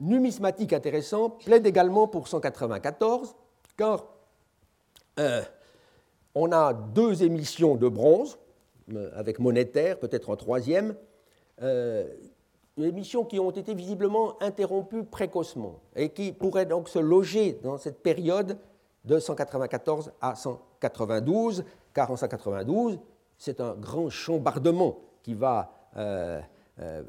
[0.00, 3.34] numismatique intéressant plaide également pour 194,
[3.76, 4.06] car
[5.18, 5.42] euh,
[6.34, 8.38] on a deux émissions de bronze,
[8.92, 10.94] euh, avec monétaire, peut-être en troisième,
[11.62, 12.06] euh,
[12.78, 18.02] émissions qui ont été visiblement interrompues précocement et qui pourraient donc se loger dans cette
[18.02, 18.58] période
[19.04, 22.98] de 194 à 192, car en 192,
[23.38, 25.72] c'est un grand chambardement qui va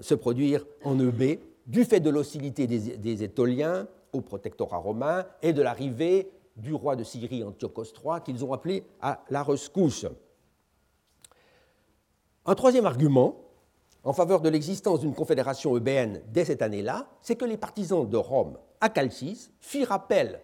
[0.02, 5.62] se produire en EB du fait de l'hostilité des, Étoliens au protectorat romain et de
[5.62, 10.06] l'arrivée du roi de Syrie Antiochos III qu'ils ont appelé à la rescousse.
[12.46, 13.38] Un troisième argument
[14.04, 18.18] en faveur de l'existence d'une confédération eubéenne dès cette année-là, c'est que les partisans de
[18.18, 20.41] Rome à Calcis firent appel,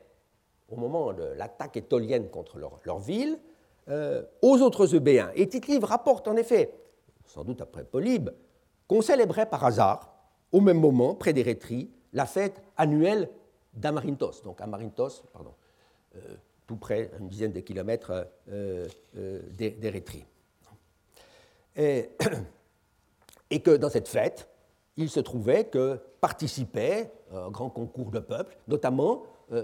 [0.71, 3.39] au moment de l'attaque étolienne contre leur, ville,
[3.87, 5.31] euh, aux autres eubéens.
[5.35, 6.73] Et tite rapporte en effet,
[7.25, 8.29] sans doute après Polybe,
[8.87, 10.15] qu'on célébrait par hasard
[10.51, 13.29] au même moment, près d'Érétrie, la fête annuelle
[13.73, 15.53] d'Amarinthos, donc Amarinthos, pardon,
[16.15, 19.41] euh, tout près, une dizaine de kilomètres euh, euh.
[23.51, 24.47] Et, que dans cette fête,
[24.97, 29.23] il se trouvait que participaient un grand concours de peuples, notamment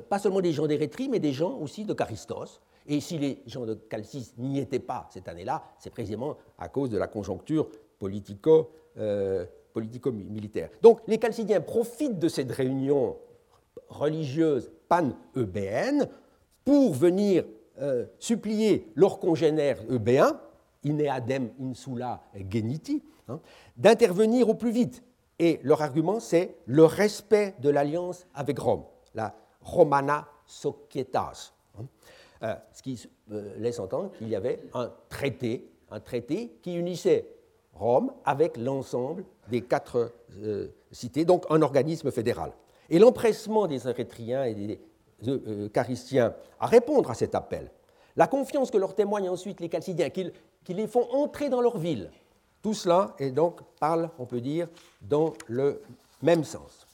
[0.09, 2.61] pas seulement des gens d'Érétrie, mais des gens aussi de Charistos.
[2.87, 6.89] Et si les gens de Calcis n'y étaient pas cette année-là, c'est précisément à cause
[6.89, 7.67] de la conjoncture
[7.99, 8.69] politico
[9.75, 10.69] politico-militaire.
[10.81, 13.17] Donc les Chalcidiens profitent de cette réunion
[13.89, 16.07] religieuse pan-eubéenne
[16.63, 17.43] pour venir
[17.81, 20.39] euh, supplier leurs congénères eubéens,
[20.83, 23.41] ineadem insula geniti, hein,
[23.75, 25.03] d'intervenir au plus vite.
[25.39, 28.85] Et leur argument, c'est le respect de l'alliance avec Rome,
[29.65, 31.51] Romana Societas.
[31.77, 31.85] Hein.
[32.43, 37.27] Euh, ce qui euh, laisse entendre qu'il y avait un traité, un traité qui unissait
[37.73, 42.51] Rome avec l'ensemble des quatre euh, cités, donc un organisme fédéral.
[42.89, 44.79] Et l'empressement des Érythréens et des
[45.73, 47.71] Charistiens à répondre à cet appel,
[48.15, 50.31] la confiance que leur témoignent ensuite les Chalcidiens, qu'ils
[50.67, 52.11] les font entrer dans leur ville,
[52.61, 54.67] tout cela est donc, parle, on peut dire,
[55.01, 55.81] dans le
[56.21, 56.87] même sens.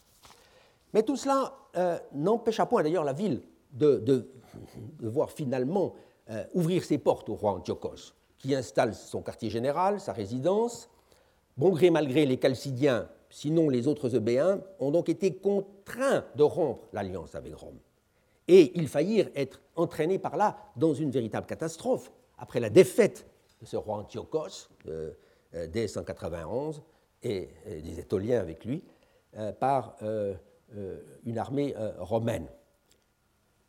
[0.93, 3.41] Mais tout cela euh, n'empêcha point d'ailleurs la ville
[3.71, 4.27] de,
[4.99, 5.93] voir finalement
[6.53, 10.89] ouvrir ses portes au roi Antiochos qui installe son quartier général, sa résidence.
[11.57, 16.43] Bon gré mal gré, les Chalcidiens sinon les autres Eubéens, ont donc été contraints de
[16.43, 17.79] rompre l'alliance avec Rome.
[18.47, 22.11] Et ils faillirent être entraînés par là dans une véritable catastrophe.
[22.37, 23.25] Après la défaite
[23.61, 25.11] de ce roi Antiochos euh,
[25.55, 26.83] euh, dès 191
[27.23, 28.83] et, des Étoliens avec lui
[29.37, 29.97] euh, par
[31.25, 32.47] une armée romaine.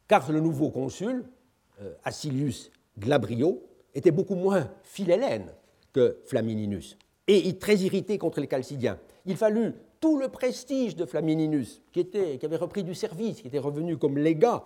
[0.09, 1.25] Car le nouveau consul,
[2.05, 3.63] Acilius Glabrio,
[3.95, 5.53] était beaucoup moins philhellène
[5.93, 6.97] que Flamininus
[7.27, 8.99] et très irrité contre les Chalcidiens.
[9.27, 13.49] Il fallut tout le prestige de Flamininus, qui, était, qui avait repris du service, qui
[13.49, 14.65] était revenu comme légat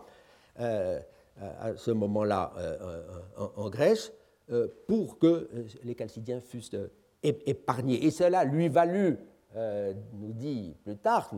[0.58, 0.98] euh,
[1.60, 3.02] à ce moment-là euh,
[3.36, 4.12] en, Grèce,
[4.50, 5.48] euh, pour que
[5.84, 6.76] les Chalcidiens fussent
[7.22, 8.06] épargnés.
[8.06, 9.18] Et cela lui valut,
[10.14, 11.30] nous dit plus tard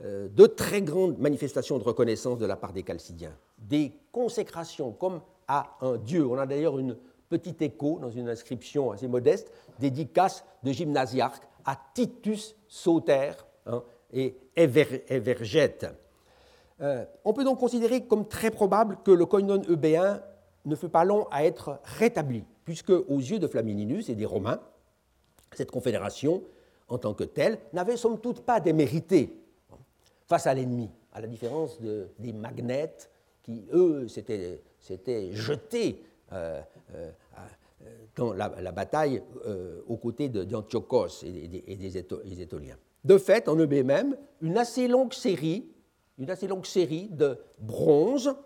[0.00, 5.20] notamment, de très grandes manifestations de reconnaissance de la part des Chalcidiens, des consécrations comme
[5.48, 6.26] à un dieu.
[6.26, 6.96] On a d'ailleurs une
[7.28, 13.32] petit écho dans une inscription assez modeste, dédicace de gymnasiarque à Titus Sauter
[13.66, 13.82] hein,
[14.12, 15.86] et Evergette.
[16.80, 20.20] Euh, on peut donc considérer comme très probable que le koinon eubéen
[20.64, 24.60] ne fut pas long à être rétabli, puisque aux yeux de Flamininus et des Romains,
[25.52, 26.42] cette confédération,
[26.88, 29.41] en tant que telle, n'avait somme toute pas démérité
[30.26, 33.10] face à l'ennemi, à la différence des magnètes
[33.42, 36.02] qui, eux, s'étaient jetés
[36.32, 36.60] euh,
[36.94, 37.10] euh,
[37.82, 39.22] euh, dans la, bataille
[39.88, 42.76] aux côtés d'Antiochos et, des, Étoliens.
[43.04, 43.68] De fait, en eux
[44.40, 45.68] une assez longue série,
[46.18, 48.36] une assez longue série de bronzes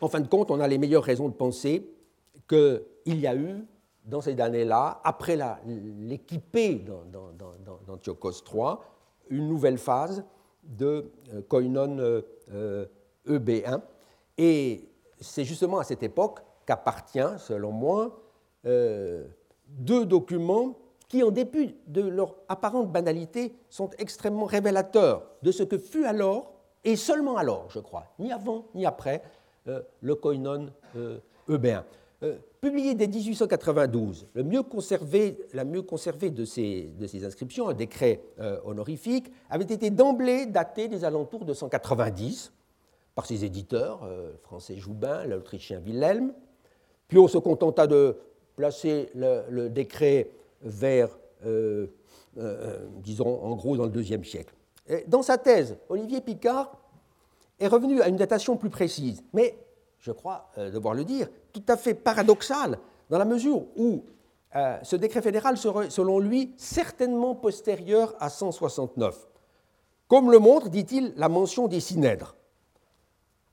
[0.00, 1.90] En fin de compte, on a les meilleures raisons de penser
[2.48, 3.64] qu'il y a eu,
[4.04, 7.02] dans ces années-là, après l'équipée dans,
[8.06, 8.76] III,
[9.30, 10.24] une nouvelle phase
[10.62, 12.86] de euh, koinon euh, euh,
[13.26, 13.80] EB1.
[14.38, 14.88] Et
[15.20, 18.18] c'est justement à cette époque qu'appartient, selon moi,
[18.64, 20.76] deux documents
[21.08, 26.52] qui, en dépit de leur apparente banalité, sont extrêmement révélateurs de ce que fut alors
[26.84, 29.22] et seulement alors, je crois, ni avant ni après,
[29.66, 30.70] le koinon
[31.48, 31.84] EB1.
[32.22, 36.92] Euh, publié dès 1892, le mieux conservé, la mieux conservée de ces,
[37.24, 42.52] inscriptions, un décret euh, honorifique, avait été d'emblée daté des alentours de 190
[43.16, 46.32] par ses éditeurs, euh, le français Joubin, l'autrichien Wilhelm.
[47.08, 48.16] Puis on se contenta de
[48.54, 50.30] placer le, décret
[50.62, 51.08] vers,
[53.02, 54.54] disons, en gros, dans le deuxième siècle.
[55.06, 56.76] Dans sa thèse, Olivier Picard
[57.58, 59.56] est revenu à une datation plus précise, mais
[59.98, 62.78] je crois devoir le dire, tout à fait paradoxal,
[63.08, 64.04] dans la mesure où
[64.54, 69.28] euh, ce décret fédéral serait, selon lui, certainement postérieur à 169,
[70.08, 72.36] comme le montre, dit-il, la mention des synèdres,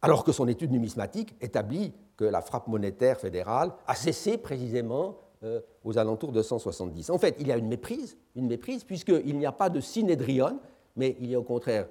[0.01, 5.61] alors que son étude numismatique établit que la frappe monétaire fédérale a cessé précisément euh,
[5.86, 7.09] aux alentours de 170.
[7.11, 10.59] En fait, il y a une méprise, une méprise puisqu'il n'y a pas de synédrion,
[10.95, 11.87] mais il y a au contraire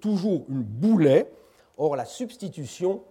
[0.00, 1.30] toujours une boulet.
[1.76, 3.02] Or, la substitution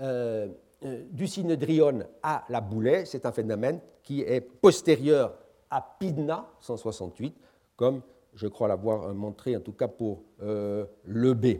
[0.00, 0.48] euh,
[0.84, 5.34] euh, du synedrion à la boulet, c'est un phénomène qui est postérieur
[5.70, 7.34] à Pidna 168,
[7.76, 8.02] comme
[8.34, 11.58] je crois l'avoir montré en tout cas pour euh, le B.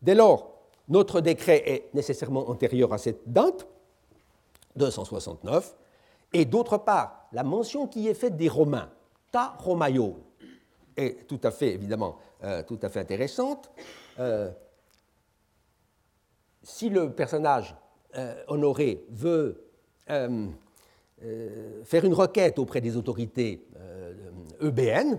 [0.00, 0.52] Dès lors,
[0.88, 3.66] notre décret est nécessairement antérieur à cette date,
[4.76, 5.76] 269,
[6.32, 8.88] et d'autre part, la mention qui est faite des Romains,
[9.30, 10.16] ta Romaio,
[10.96, 13.70] est tout à fait, évidemment, euh, tout à fait intéressante.
[16.62, 17.74] si le personnage
[18.18, 19.64] euh, Honoré veut
[20.10, 20.46] euh,
[21.24, 23.66] euh, faire une requête auprès des autorités
[24.60, 25.18] EBN,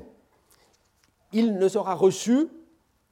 [1.32, 2.48] il ne sera reçu,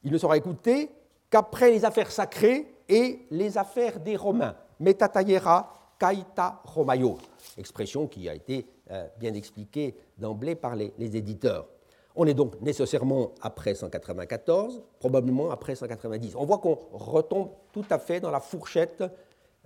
[0.04, 0.92] il ne sera écouté
[1.32, 4.56] qu'après les affaires sacrées et les affaires des Romains.
[4.80, 7.18] Metatayera kaita romaio,
[7.58, 8.68] expression qui a été
[9.20, 11.68] bien expliquée d'emblée par les, les, éditeurs.
[12.16, 16.36] On est donc nécessairement après 194, probablement après 190.
[16.36, 19.04] On voit qu'on retombe tout à fait dans la fourchette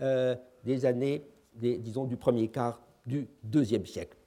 [0.02, 4.18] euh, des années, disons, du premier quart du deuxième siècle.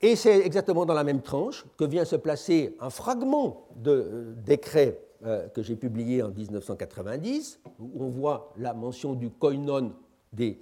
[0.00, 4.34] Et c'est exactement dans la même tranche que vient se placer un fragment de euh,
[4.36, 9.92] décret euh, que j'ai publié en 1990, où on voit la mention du koinon
[10.32, 10.58] des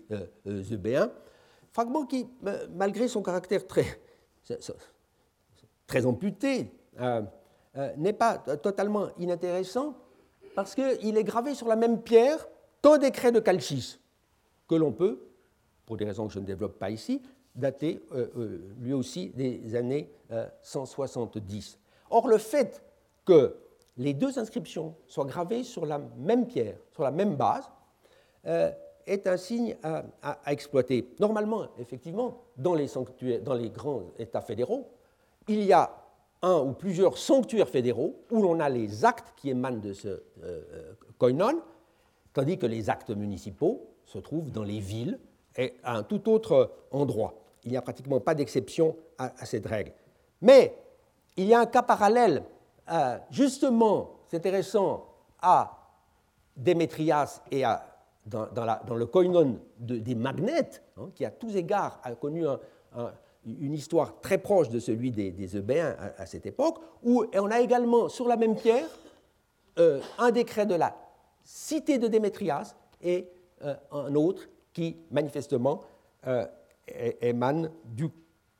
[0.72, 1.12] Eubéens,
[1.70, 2.26] fragment qui,
[2.74, 3.84] malgré son caractère très,
[5.88, 6.70] très amputé,
[7.96, 9.94] n'est pas totalement inintéressant
[10.54, 12.48] parce qu'il est gravé sur la même pierre
[12.82, 13.98] qu'un décret de Calcis,
[14.68, 15.20] que l'on peut,
[15.86, 17.22] pour des raisons que je ne développe pas ici,
[17.54, 20.10] dater euh, euh, lui aussi des années
[20.62, 21.74] 170.
[21.74, 21.78] Euh,
[22.10, 22.82] Or, le fait
[23.24, 23.56] que
[23.96, 27.68] les deux inscriptions soient gravées sur la même pierre, sur la même base,
[28.46, 28.70] euh,
[29.06, 31.14] est un signe à, exploiter.
[31.18, 32.88] Normalement, effectivement, dans les,
[33.42, 34.90] dans les grands États fédéraux,
[35.48, 35.90] il y a
[36.42, 40.92] un ou plusieurs sanctuaires fédéraux où l'on a les actes qui émanent de ce euh,
[41.18, 41.60] koinon,
[42.32, 45.18] tandis que les actes municipaux se trouvent dans les villes
[45.56, 47.34] et à un tout autre endroit.
[47.64, 49.92] Il n'y a pratiquement pas d'exception à, cette règle.
[50.40, 50.74] Mais
[51.36, 52.44] il y a un cas parallèle,
[52.90, 55.06] euh, justement, c'est intéressant,
[55.40, 55.74] à
[56.56, 57.84] Démétrias et à,
[58.26, 62.44] dans, le koinon des magnètes, hein, qui à tous égards a connu
[63.46, 68.08] une histoire très proche de celui des, Eubéens à, cette époque, où on a également
[68.08, 68.88] sur la même pierre
[69.78, 70.96] euh, un décret de la
[71.44, 73.28] cité de Démétrias et
[73.62, 75.82] euh, un autre qui manifestement
[76.26, 76.46] euh,
[77.20, 78.08] émane du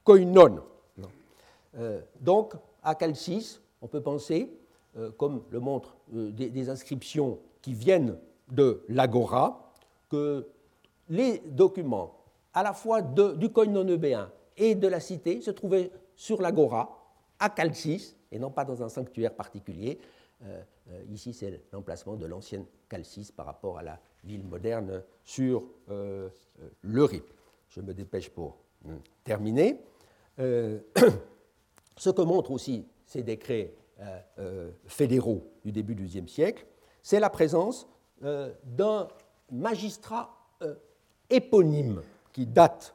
[0.05, 0.61] koinon.
[2.21, 4.51] Donc, à Calcis, on peut penser,
[5.17, 8.19] comme le montrent des, inscriptions qui viennent
[8.51, 9.73] de l'Agora,
[10.09, 10.49] que
[11.09, 12.15] les documents
[12.53, 14.29] à la fois du koinon eubéen
[14.59, 18.89] et de la cité se trouvaient sur l'Agora, à Calcis, et non pas dans un
[18.89, 19.99] sanctuaire particulier.
[21.09, 26.29] ici, c'est l'emplacement de l'ancienne Calcis par rapport à la ville moderne sur euh,
[26.61, 27.25] euh, le RIP.
[27.69, 29.81] Je me dépêche pour euh, terminer.
[31.97, 33.75] ce que montrent aussi ces décrets
[34.87, 36.65] fédéraux du début du XIe siècle,
[37.03, 37.89] c'est la présence
[38.21, 39.09] d'un
[39.51, 40.31] magistrat
[41.29, 42.03] éponyme
[42.33, 42.95] qui date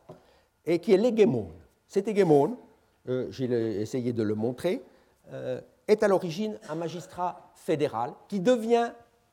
[0.66, 1.54] et qui est l'hégémone.
[1.88, 2.56] Cet hégémone,
[3.30, 4.82] j'ai essayé de le montrer,
[5.88, 8.92] est à l'origine un magistrat fédéral qui devient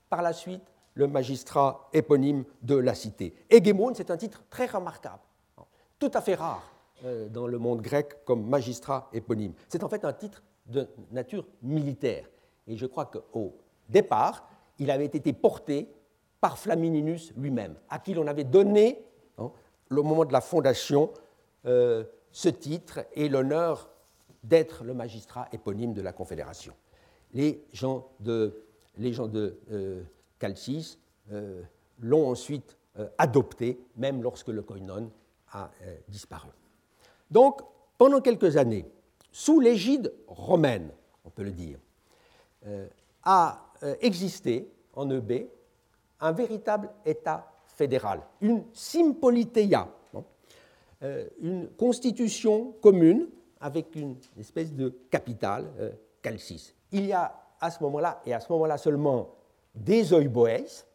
[0.08, 0.62] par la suite
[0.94, 3.34] le magistrat éponyme de la cité.
[3.48, 5.22] Hégémone, c'est un titre très remarquable,
[5.98, 6.62] tout à fait rare
[7.04, 9.54] euh, dans le monde grec comme magistrat éponyme.
[9.68, 12.28] C'est en fait un titre de nature militaire.
[12.66, 13.56] Et je crois qu'au
[13.88, 15.88] départ, il avait été porté
[16.40, 19.02] par Flamininus lui-même, à qui l'on avait donné,
[19.98, 21.12] au moment de la fondation,
[21.66, 23.90] euh, ce titre et l'honneur
[24.44, 26.74] d'être le magistrat éponyme de la Confédération.
[27.32, 28.64] Les gens de,
[28.96, 30.02] les gens de euh,
[30.38, 30.98] Calcis
[31.32, 31.62] euh,
[32.00, 32.76] l'ont ensuite
[33.18, 35.10] adopté, même lorsque le koinon
[35.52, 35.70] a
[36.08, 36.50] disparu.
[37.30, 37.62] Donc,
[37.96, 38.84] pendant quelques années,
[39.30, 40.90] sous l'égide romaine,
[41.24, 41.78] on peut le dire,
[43.22, 45.48] a existé en Eubée
[46.18, 47.49] un véritable État
[47.80, 49.88] fédéral, une sympoliteia,
[51.40, 53.26] une constitution commune
[53.58, 55.64] avec une espèce de capitale,
[56.20, 56.74] Calcis.
[56.92, 59.34] Il y a à ce moment-là, et à ce moment-là seulement,
[59.74, 60.86] des oiboès,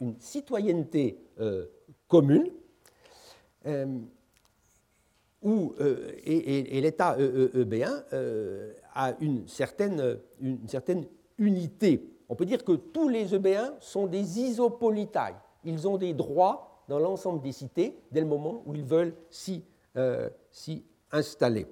[0.00, 1.66] une citoyenneté euh,
[2.08, 2.50] commune,
[3.66, 3.98] euh,
[5.44, 8.04] euh, et, l'État eubéen
[8.94, 11.06] a une certaine, une certaine
[11.38, 12.08] unité.
[12.28, 15.36] On peut dire que tous les eubéens sont des isopolitailles.
[15.64, 19.64] Ils ont des droits dans l'ensemble des cités dès le moment où ils veulent s'y
[21.10, 21.66] installer.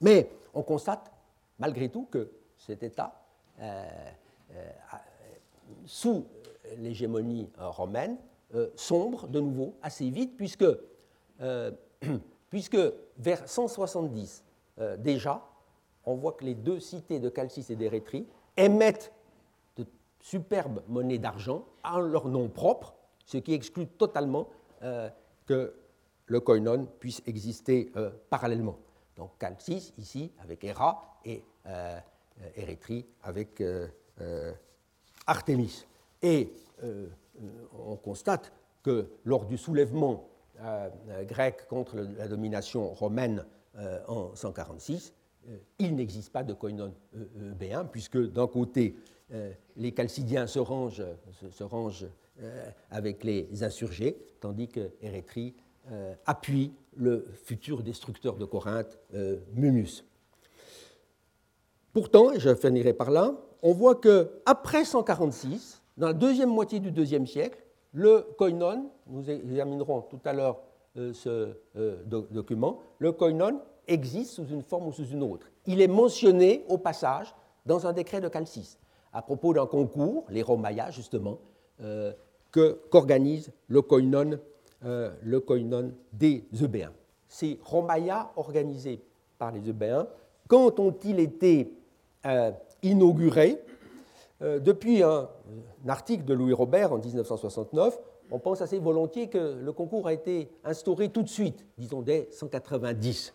[0.00, 1.10] Mais on constate
[1.58, 3.20] malgré tout que cet État
[5.86, 6.26] sous
[6.78, 8.16] l'hégémonie euh, romaine,
[8.54, 10.66] euh, sombre de nouveau assez vite, puisque,
[11.40, 11.70] euh,
[12.50, 12.78] puisque
[13.18, 14.42] vers 170
[14.98, 15.40] déjà,
[16.04, 18.26] on voit que les deux cités de Calcis et d'Érétrie
[18.56, 19.12] émettent
[20.24, 22.94] de superbes monnaies d'argent en leur nom propre,
[23.26, 24.48] ce qui exclut totalement
[25.46, 25.74] que
[26.26, 27.92] le koinon puisse exister
[28.30, 28.78] parallèlement.
[29.16, 31.42] Donc Calcis ici avec Héra et
[32.56, 33.62] Érétrie avec
[35.26, 35.86] Artémis.
[36.22, 36.52] Et
[36.82, 37.06] euh,
[37.86, 38.52] on constate
[38.82, 40.28] que lors du soulèvement
[40.60, 40.88] euh,
[41.24, 43.44] grec contre la domination romaine
[43.76, 45.12] euh, en 146,
[45.78, 46.92] il n'existe pas de koinon
[47.40, 48.96] eubéen, puisque d'un côté,
[49.76, 52.06] les Chalcidiens se rangent,
[52.90, 55.54] avec les insurgés, tandis que Érétrie
[56.26, 58.98] appuie le futur destructeur de Corinthe,
[59.54, 60.04] Mumus.
[61.92, 66.90] Pourtant, et je finirai par là, on voit qu'après 146, dans la deuxième moitié du
[66.90, 67.58] deuxième siècle,
[67.92, 70.60] le koinon, nous examinerons tout à l'heure
[70.96, 75.46] euh, ce euh, document, le koinon existe sous une forme ou sous une autre.
[75.66, 77.34] Il est mentionné au passage
[77.66, 78.78] dans un décret de Calcis,
[79.12, 81.38] à propos d'un concours, les Romaïas justement,
[81.80, 82.12] euh,
[82.50, 84.38] qu'organise le koinon,
[85.46, 86.92] koinon des Eubéens.
[87.28, 89.00] Ces Romaïas organisés
[89.38, 90.06] par les Eubéens,
[90.48, 91.72] quand ont-ils été.
[94.42, 95.28] Euh, depuis un,
[95.88, 97.98] article de Louis Robert en 1969,
[98.30, 102.28] on pense assez volontiers que le concours a été instauré tout de suite, disons dès
[102.30, 103.34] 190.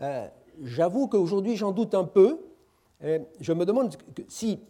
[0.00, 0.26] Euh,
[0.62, 2.40] j'avoue qu'aujourd'hui j'en doute un peu,
[3.40, 3.94] je me demande
[4.28, 4.60] si,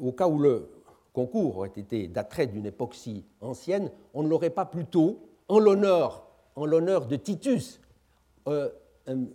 [0.00, 0.68] au cas où le
[1.12, 6.26] concours aurait été d'attrait d'une époque si ancienne, on ne l'aurait pas plutôt, en l'honneur,
[6.56, 7.80] en l'honneur de Titus,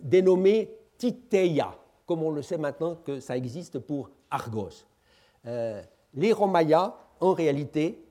[0.02, 4.84] dénommé Titeia, comme on le sait maintenant que ça existe pour Argos.
[5.46, 8.04] les Romaïas, en réalité,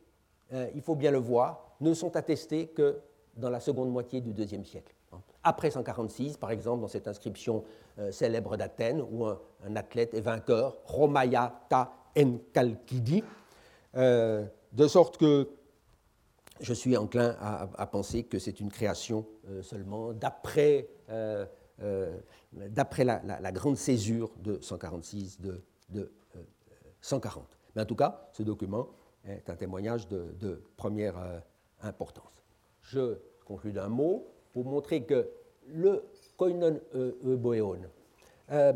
[0.51, 2.99] il faut bien le voir, ne sont attestés que
[3.36, 4.97] dans la seconde moitié du IIe siècle.
[5.48, 7.64] Après 146, par exemple, dans cette inscription
[8.00, 9.39] euh, célèbre d'Athènes, où un,
[9.78, 13.24] athlète est vainqueur, Romaya ta enkalkidi,
[13.95, 15.48] euh, de sorte que
[16.60, 20.89] je suis enclin à, penser que c'est une création euh, seulement d'après
[22.52, 26.12] d'après la, grande césure de 146 de, de
[27.00, 27.58] 140.
[27.74, 28.89] Mais en tout cas, ce document
[29.24, 31.16] est un témoignage de, de première
[31.82, 32.43] importance.
[32.82, 35.30] Je conclus d'un mot pour montrer que
[35.68, 36.03] le
[36.38, 37.80] koinon euboeon
[38.51, 38.74] euh,